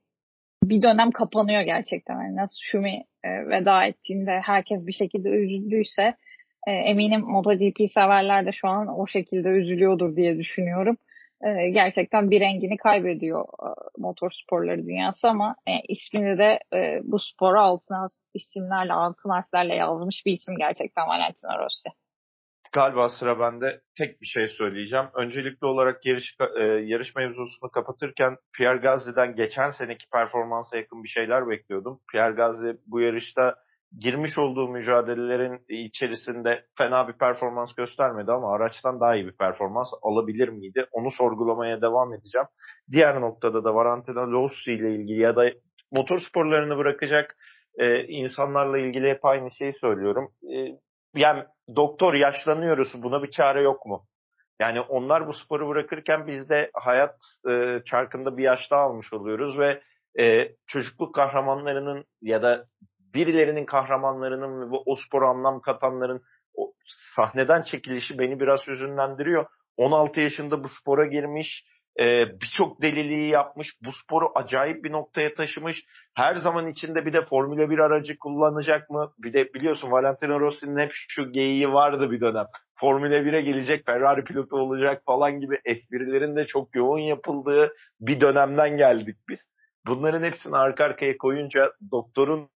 [0.63, 2.21] bir dönem kapanıyor gerçekten.
[2.21, 6.13] Yani nasıl Şumi e, veda ettiğinde herkes bir şekilde üzüldüyse
[6.67, 10.97] e, eminim MotoGP severler de şu an o şekilde üzülüyordur diye düşünüyorum.
[11.43, 17.61] E, gerçekten bir rengini kaybediyor e, motor dünyası ama e, ismini de e, bu spora
[17.61, 17.95] altın
[18.33, 21.89] isimlerle, altın harflerle yazmış bir isim gerçekten Valentino Rossi.
[22.73, 23.81] Galiba sıra bende.
[23.97, 25.05] Tek bir şey söyleyeceğim.
[25.13, 31.49] Öncelikli olarak yarış, e, yarış mevzusunu kapatırken Pierre Gasly'den geçen seneki performansa yakın bir şeyler
[31.49, 31.99] bekliyordum.
[32.11, 33.55] Pierre Gasly bu yarışta
[33.99, 40.49] girmiş olduğu mücadelelerin içerisinde fena bir performans göstermedi ama araçtan daha iyi bir performans alabilir
[40.49, 40.85] miydi?
[40.91, 42.47] Onu sorgulamaya devam edeceğim.
[42.91, 45.51] Diğer noktada da Valentino Rossi ile ilgili ya da
[45.91, 47.35] motor sporlarını bırakacak
[47.77, 50.31] e, insanlarla ilgili hep aynı şeyi söylüyorum.
[50.55, 50.57] E,
[51.15, 51.43] yani
[51.75, 54.05] doktor yaşlanıyoruz buna bir çare yok mu?
[54.59, 57.15] Yani onlar bu sporu bırakırken biz de hayat
[57.49, 59.81] e, çarkında bir yaşta almış oluyoruz ve
[60.19, 62.65] e, çocukluk kahramanlarının ya da
[63.13, 66.21] birilerinin kahramanlarının ve o spora anlam katanların
[66.55, 66.73] o
[67.15, 69.45] sahneden çekilişi beni biraz hüzünlendiriyor.
[69.77, 71.65] 16 yaşında bu spora girmiş,
[71.99, 75.83] e, birçok deliliği yapmış, bu sporu acayip bir noktaya taşımış.
[76.15, 79.13] Her zaman içinde bir de Formula 1 aracı kullanacak mı?
[79.17, 82.45] Bir de biliyorsun Valentino Rossi'nin hep şu geyiği vardı bir dönem.
[82.79, 88.77] Formula 1'e gelecek, Ferrari pilotu olacak falan gibi esprilerin de çok yoğun yapıldığı bir dönemden
[88.77, 89.39] geldik biz.
[89.87, 92.49] Bunların hepsini arka arkaya koyunca doktorun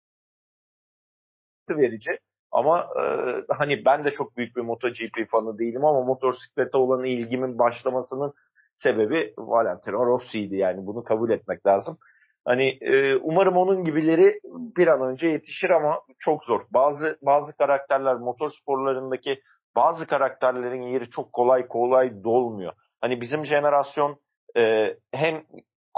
[1.70, 2.18] verici.
[2.52, 3.04] Ama e,
[3.48, 8.32] hani ben de çok büyük bir MotoGP fanı değilim ama motosiklete olan ilgimin başlamasının
[8.78, 11.98] sebebi Valentino Rossi'ydi yani bunu kabul etmek lazım.
[12.44, 14.40] Hani e, umarım onun gibileri
[14.76, 16.60] bir an önce yetişir ama çok zor.
[16.70, 19.40] Bazı bazı karakterler motor sporlarındaki
[19.76, 22.72] bazı karakterlerin yeri çok kolay kolay dolmuyor.
[23.00, 24.16] Hani bizim jenerasyon
[24.56, 25.44] e, hem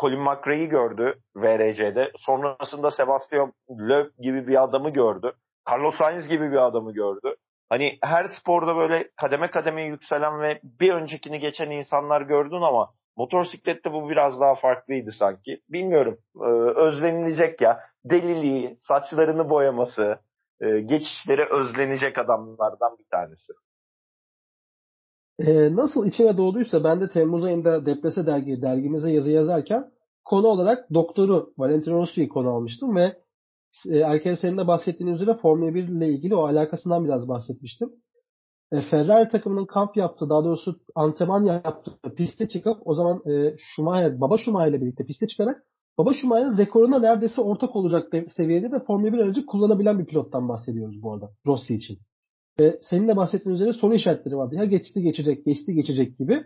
[0.00, 2.12] Colin McRae'yi gördü VRC'de.
[2.16, 5.32] Sonrasında Sebastian Loeb gibi bir adamı gördü.
[5.70, 7.34] Carlos Sainz gibi bir adamı gördü.
[7.68, 13.92] Hani her sporda böyle kademe kademe yükselen ve bir öncekini geçen insanlar gördün ama motosiklette
[13.92, 15.60] bu biraz daha farklıydı sanki.
[15.68, 16.18] Bilmiyorum.
[16.36, 16.48] Ee,
[16.80, 17.80] özlenilecek ya.
[18.04, 20.18] Deliliği, saçlarını boyaması,
[20.60, 23.52] e, geçişleri özlenecek adamlardan bir tanesi.
[25.40, 29.90] Ee, nasıl içine doğduysa ben de Temmuz ayında Deprese dergi, dergimize yazı yazarken
[30.24, 33.16] konu olarak doktoru Valentino Rossi'yi konu almıştım ve e,
[33.91, 37.91] erken senin de bahsettiğin üzere Formula 1 ile ilgili o alakasından biraz bahsetmiştim.
[38.72, 44.20] E, Ferrari takımının kamp yaptı, daha doğrusu antrenman yaptı, piste çıkıp o zaman e, Schumacher,
[44.20, 45.62] baba Schumacher ile birlikte piste çıkarak
[45.99, 51.03] baba Schumacher'ın rekoruna neredeyse ortak olacak seviyede de Formula 1 aracı kullanabilen bir pilottan bahsediyoruz
[51.03, 51.99] bu arada Rossi için.
[52.61, 54.55] Ve senin de bahsettiğin üzere soru işaretleri vardı.
[54.55, 56.43] Ya geçti geçecek, geçti geçecek gibi.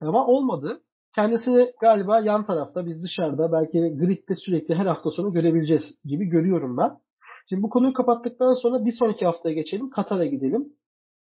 [0.00, 0.80] Ama olmadı.
[1.16, 6.76] Kendisini galiba yan tarafta biz dışarıda belki gridde sürekli her hafta sonu görebileceğiz gibi görüyorum
[6.76, 6.90] ben.
[7.48, 9.90] Şimdi bu konuyu kapattıktan sonra bir sonraki haftaya geçelim.
[9.90, 10.72] Katar'a gidelim.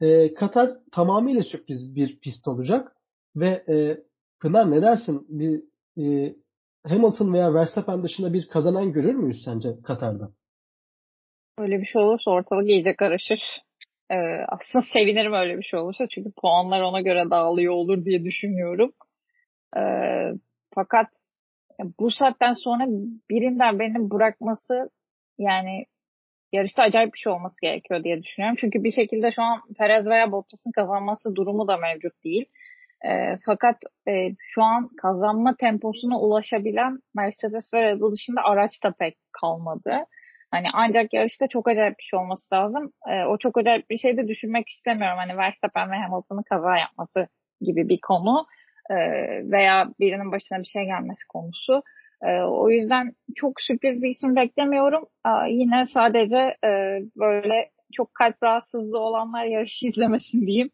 [0.02, 2.92] Ee, Katar tamamıyla sürpriz bir pist olacak.
[3.36, 3.98] Ve e,
[4.42, 5.26] Pınar ne dersin?
[5.30, 5.64] Bir
[5.98, 6.36] e,
[6.88, 10.30] Hamilton veya Verstappen dışında bir kazanan görür müyüz sence Katar'da?
[11.58, 13.40] Öyle bir şey olursa ortalık iyice karışır.
[14.12, 14.16] Ee,
[14.48, 18.92] aslında sevinirim öyle bir şey olursa çünkü puanlar ona göre dağılıyor olur diye düşünüyorum.
[19.78, 20.32] Ee,
[20.76, 21.07] fakat
[21.99, 22.86] bu saatten sonra
[23.30, 24.89] birinden benim bırakması
[25.38, 25.86] yani
[26.53, 28.57] yarışta acayip bir şey olması gerekiyor diye düşünüyorum.
[28.61, 32.45] Çünkü bir şekilde şu an Perez veya Bottas'ın kazanması durumu da mevcut değil.
[33.05, 33.76] E, fakat
[34.07, 39.97] e, şu an kazanma temposuna ulaşabilen Mercedes ve Red Bull dışında araç da pek kalmadı.
[40.51, 42.91] Hani ancak yarışta çok acayip bir şey olması lazım.
[43.09, 45.17] E, o çok acayip bir şey de düşünmek istemiyorum.
[45.17, 47.28] Hani Verstappen ve Hamilton'ın kaza yapması
[47.61, 48.45] gibi bir konu
[48.90, 48.96] e,
[49.52, 51.84] veya birinin başına bir şey gelmesi konusu.
[52.24, 55.06] E, o yüzden çok sürpriz bir isim beklemiyorum.
[55.26, 56.56] E, yine sadece
[57.18, 60.70] böyle çok kalp rahatsızlığı olanlar yarışı izlemesin diyeyim.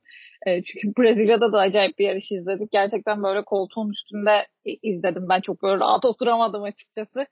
[0.45, 2.71] Çünkü Brezilya'da da acayip bir yarış izledik.
[2.71, 5.29] Gerçekten böyle koltuğun üstünde izledim.
[5.29, 7.25] Ben çok böyle rahat oturamadım açıkçası.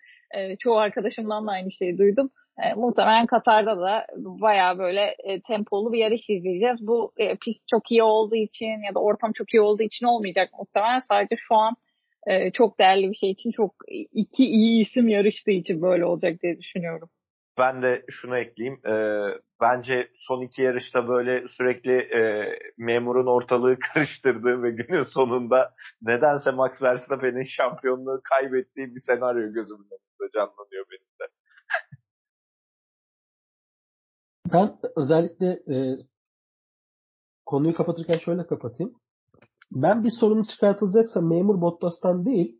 [0.60, 2.30] Çoğu arkadaşımdan da aynı şeyi duydum.
[2.62, 6.88] E, muhtemelen Katar'da da baya böyle e, tempolu bir yarış izleyeceğiz.
[6.88, 10.50] Bu e, pist çok iyi olduğu için ya da ortam çok iyi olduğu için olmayacak
[10.60, 11.00] muhtemelen.
[11.00, 11.76] Sadece şu an
[12.28, 13.76] e, çok değerli bir şey için çok
[14.12, 17.10] iki iyi isim yarıştığı için böyle olacak diye düşünüyorum.
[17.58, 18.88] Ben de şunu ekleyeyim.
[18.88, 18.94] E,
[19.62, 22.22] bence son iki yarışta böyle sürekli e,
[22.78, 30.32] memurun ortalığı karıştırdığı ve günün sonunda nedense Max Verstappen'in şampiyonluğu kaybettiği bir senaryo gözümün önünde
[30.34, 31.34] canlanıyor benim de.
[34.54, 35.98] Ben özellikle e,
[37.46, 38.94] konuyu kapatırken şöyle kapatayım.
[39.72, 42.60] Ben bir sorun çıkartılacaksa memur Bottas'tan değil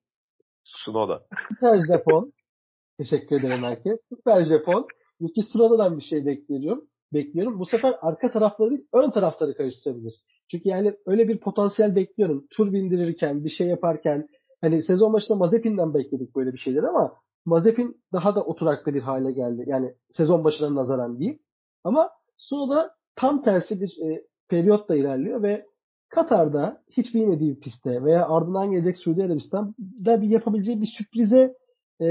[0.64, 1.24] Sunoda.
[1.50, 2.34] Süper Japon.
[2.98, 4.00] Teşekkür ederim herkes.
[4.10, 4.88] Süper Japon.
[5.20, 6.88] Yuki Tsunoda'dan bir şey bekliyorum.
[7.14, 7.60] Bekliyorum.
[7.60, 10.14] Bu sefer arka tarafları değil, ön tarafları karıştırabilir.
[10.52, 12.46] Çünkü yani öyle bir potansiyel bekliyorum.
[12.50, 14.28] Tur bindirirken, bir şey yaparken.
[14.62, 17.14] Hani sezon başında Mazepin'den bekledik böyle bir şeyler ama
[17.46, 19.64] Mazepin daha da oturaklı bir hale geldi.
[19.68, 21.40] Yani sezon başına nazaran değil.
[21.84, 25.66] Ama Tsunoda tam tersi bir e, periyotta ilerliyor ve
[26.10, 31.54] Katar'da hiç bilmediği bir pistte veya ardından gelecek Suudi Arabistan'da bir yapabileceği bir sürprize
[32.02, 32.08] e,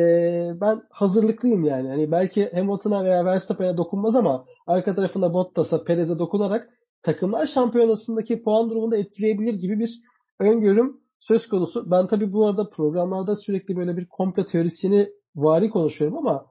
[0.60, 1.88] ben hazırlıklıyım yani.
[1.88, 6.68] Hani belki Hamilton'a veya Verstappen'e dokunmaz ama arka tarafında Bottas'a, Perez'e dokunarak
[7.02, 10.00] takımlar şampiyonasındaki puan durumunu etkileyebilir gibi bir
[10.40, 11.90] öngörüm söz konusu.
[11.90, 16.46] Ben tabii bu arada programlarda sürekli böyle bir komple teorisini vari konuşuyorum ama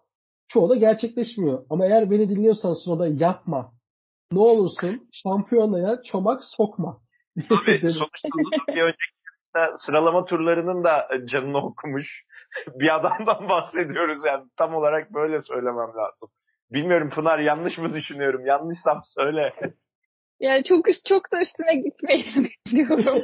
[0.53, 1.65] çoğu da gerçekleşmiyor.
[1.69, 3.71] Ama eğer beni dinliyorsan sonra yapma.
[4.31, 6.97] Ne olursun şampiyonaya çomak sokma.
[7.49, 8.29] Tabii sonuçta
[8.67, 9.21] bir önceki
[9.79, 12.23] sıralama turlarının da canını okumuş
[12.79, 14.43] bir adamdan bahsediyoruz yani.
[14.57, 16.29] Tam olarak böyle söylemem lazım.
[16.71, 18.45] Bilmiyorum Pınar yanlış mı düşünüyorum?
[18.45, 19.53] Yanlışsam söyle.
[20.39, 23.21] Yani çok çok da üstüne gitmeyin diyorum.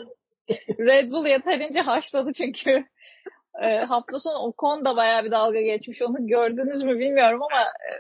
[0.80, 2.86] Red Bull yeterince haşladı çünkü.
[3.62, 6.02] E, hafta sonu Ocon da bayağı bir dalga geçmiş.
[6.02, 7.92] Onu gördünüz mü bilmiyorum ama e,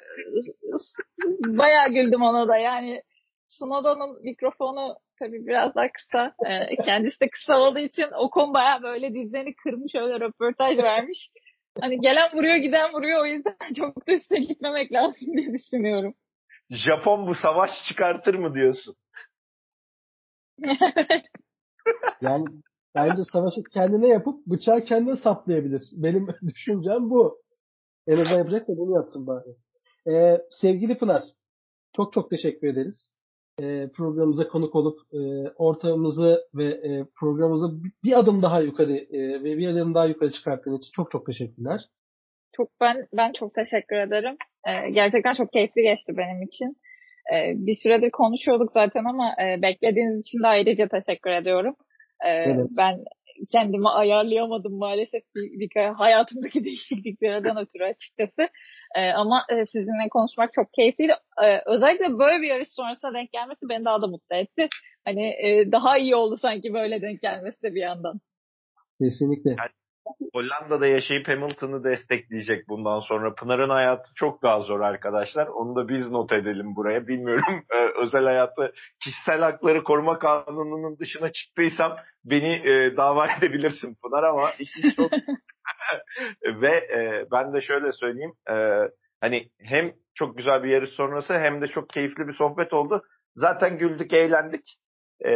[1.57, 2.57] bayağı güldüm ona da.
[2.57, 3.01] Yani
[3.47, 6.33] Sunoda'nın mikrofonu tabii biraz daha kısa.
[6.45, 11.29] E, kendisi de kısa olduğu için Ocon bayağı böyle dizlerini kırmış öyle röportaj vermiş.
[11.81, 16.13] Hani gelen vuruyor giden vuruyor o yüzden çok da üstüne gitmemek lazım diye düşünüyorum.
[16.69, 18.95] Japon bu savaş çıkartır mı diyorsun?
[22.21, 22.45] yani
[22.95, 25.81] bence savaşı kendine yapıp bıçağı kendine saplayabilir.
[25.93, 27.41] Benim düşüncem bu.
[28.07, 29.55] En azından yapacaksa bunu yapsın bari.
[30.09, 31.23] Ee, sevgili Pınar,
[31.95, 33.13] çok çok teşekkür ederiz.
[33.61, 35.17] e, programımıza konuk olup e,
[35.55, 37.67] ortamımızı ve e, programımızı
[38.03, 41.81] bir adım daha yukarı e, ve bir adım daha yukarı çıkarttığın için çok çok teşekkürler.
[42.55, 44.37] Çok ben ben çok teşekkür ederim.
[44.67, 46.77] E, gerçekten çok keyifli geçti benim için.
[47.33, 51.75] E, bir süredir konuşuyorduk zaten ama e, beklediğiniz için de ayrıca teşekkür ediyorum.
[52.25, 52.67] E, evet.
[52.71, 53.03] Ben
[53.51, 58.41] kendimi ayarlayamadım maalesef bir, bir hayatımdaki değişikliklerden ötürü açıkçası.
[58.95, 61.13] E, ama e, sizinle konuşmak çok keyifliydi.
[61.43, 64.67] E, özellikle böyle bir yarış sonrasında denk gelmesi beni daha da mutlu etti.
[65.05, 68.19] Hani e, daha iyi oldu sanki böyle denk gelmesi de bir yandan.
[68.97, 69.49] Kesinlikle.
[69.49, 69.69] Yani
[70.33, 73.35] Hollanda'da yaşayıp Hamilton'ı destekleyecek bundan sonra.
[73.35, 75.47] Pınar'ın hayatı çok daha zor arkadaşlar.
[75.47, 77.07] Onu da biz not edelim buraya.
[77.07, 84.23] Bilmiyorum e, özel hayatı kişisel hakları koruma kanununun dışına çıktıysam beni e, dava edebilirsin Pınar
[84.23, 85.11] ama işin çok
[86.61, 88.33] ve e, ben de şöyle söyleyeyim.
[88.49, 88.55] E,
[89.21, 93.03] hani hem çok güzel bir yarış sonrası hem de çok keyifli bir sohbet oldu.
[93.35, 94.77] Zaten güldük, eğlendik.
[95.25, 95.31] E,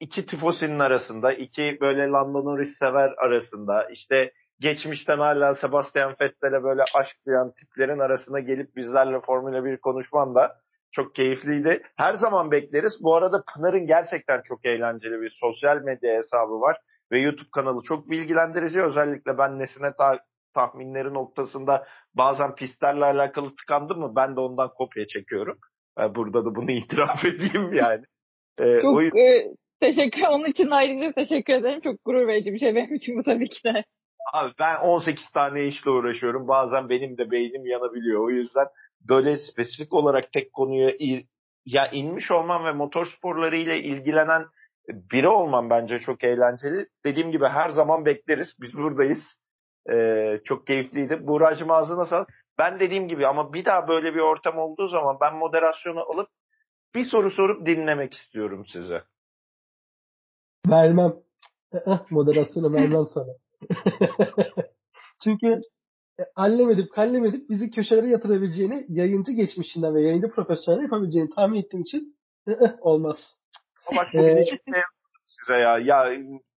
[0.00, 6.82] iki tifosinin arasında, iki böyle Lando Norris sever arasında, işte geçmişten hala Sebastian Vettel'e böyle
[6.94, 10.56] aşk duyan tiplerin arasına gelip bizlerle Formula 1 konuşman da
[10.92, 11.82] çok keyifliydi.
[11.96, 12.98] Her zaman bekleriz.
[13.02, 16.76] Bu arada Pınar'ın gerçekten çok eğlenceli bir sosyal medya hesabı var
[17.12, 18.82] ve YouTube kanalı çok bilgilendirici.
[18.82, 20.20] Özellikle ben nesine ta-
[20.54, 25.58] tahminleri noktasında bazen pistlerle alakalı tıkandım mı ben de ondan kopya çekiyorum.
[26.14, 28.04] Burada da bunu itiraf edeyim yani.
[28.58, 31.80] Ee, çok o e, teşekkür onun için ayrıca teşekkür ederim.
[31.80, 33.84] Çok gurur verici bir şey benim için bu tabii ki de.
[34.32, 36.48] Abi ben 18 tane işle uğraşıyorum.
[36.48, 38.24] Bazen benim de beynim yanabiliyor.
[38.24, 38.66] O yüzden
[39.08, 40.90] böyle spesifik olarak tek konuya
[41.66, 44.46] ya inmiş olmam ve motorsporları ile ilgilenen
[44.88, 46.86] biri olmam bence çok eğlenceli.
[47.04, 48.54] Dediğim gibi her zaman bekleriz.
[48.60, 49.18] Biz buradayız.
[49.92, 51.26] Ee, çok keyifliydi.
[51.26, 52.28] Buğra'cığım ağzına sağlık.
[52.58, 56.28] Ben dediğim gibi ama bir daha böyle bir ortam olduğu zaman ben moderasyonu alıp
[56.94, 59.02] bir soru sorup dinlemek istiyorum size.
[60.70, 61.14] Vermem.
[62.10, 63.32] Moderasyonu vermem sana.
[65.24, 65.46] Çünkü
[66.20, 71.58] e, allem edip kallem edip bizi köşelere yatırabileceğini yayıncı geçmişinden ve yayıncı profesyonel yapabileceğini tahmin
[71.60, 72.16] ettiğim için
[72.80, 73.16] olmaz.
[73.96, 74.58] Bak bugün şey
[75.26, 75.78] size ya.
[75.78, 76.12] Ya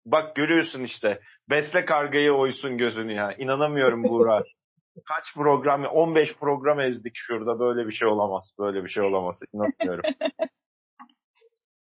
[0.06, 1.20] bak görüyorsun işte.
[1.50, 3.34] Besle kargayı oysun gözünü ya.
[3.34, 4.44] İnanamıyorum Buğra.
[5.06, 7.60] Kaç program, 15 program ezdik şurada.
[7.60, 8.52] Böyle bir şey olamaz.
[8.60, 9.36] Böyle bir şey olamaz.
[9.54, 10.04] İnanmıyorum.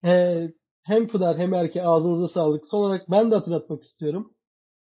[0.06, 0.48] ee,
[0.90, 2.68] hem Pınar hem Erke ağzınıza sağlık.
[2.68, 4.32] Son olarak ben de hatırlatmak istiyorum.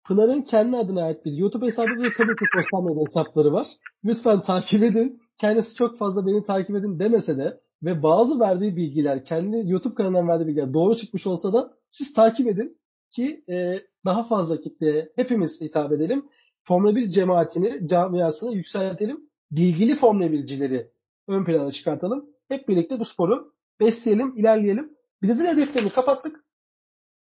[0.07, 3.67] Pınar'ın kendi adına ait bir YouTube hesabı ve tabii ki sosyal medya hesapları var.
[4.05, 5.21] Lütfen takip edin.
[5.41, 10.27] Kendisi çok fazla beni takip edin demese de ve bazı verdiği bilgiler, kendi YouTube kanalından
[10.27, 12.77] verdiği bilgiler doğru çıkmış olsa da siz takip edin
[13.09, 16.25] ki e, daha fazla kitleye hepimiz hitap edelim.
[16.63, 19.19] Formula 1 cemaatini, camiasını yükseltelim.
[19.51, 20.87] Bilgili Formula 1'cileri
[21.27, 22.25] ön plana çıkartalım.
[22.47, 24.94] Hep birlikte bu sporu besleyelim, ilerleyelim.
[25.25, 26.45] Brezilya defterini kapattık.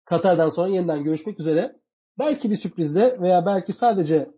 [0.05, 1.75] Katar'dan sonra yeniden görüşmek üzere.
[2.19, 4.31] Belki bir sürprizle veya belki sadece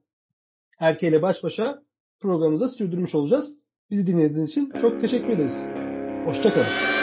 [0.80, 1.82] erkeğiyle baş başa
[2.20, 3.58] programımıza sürdürmüş olacağız.
[3.90, 5.54] Bizi dinlediğiniz için çok teşekkür ederiz.
[6.26, 7.01] Hoşçakalın.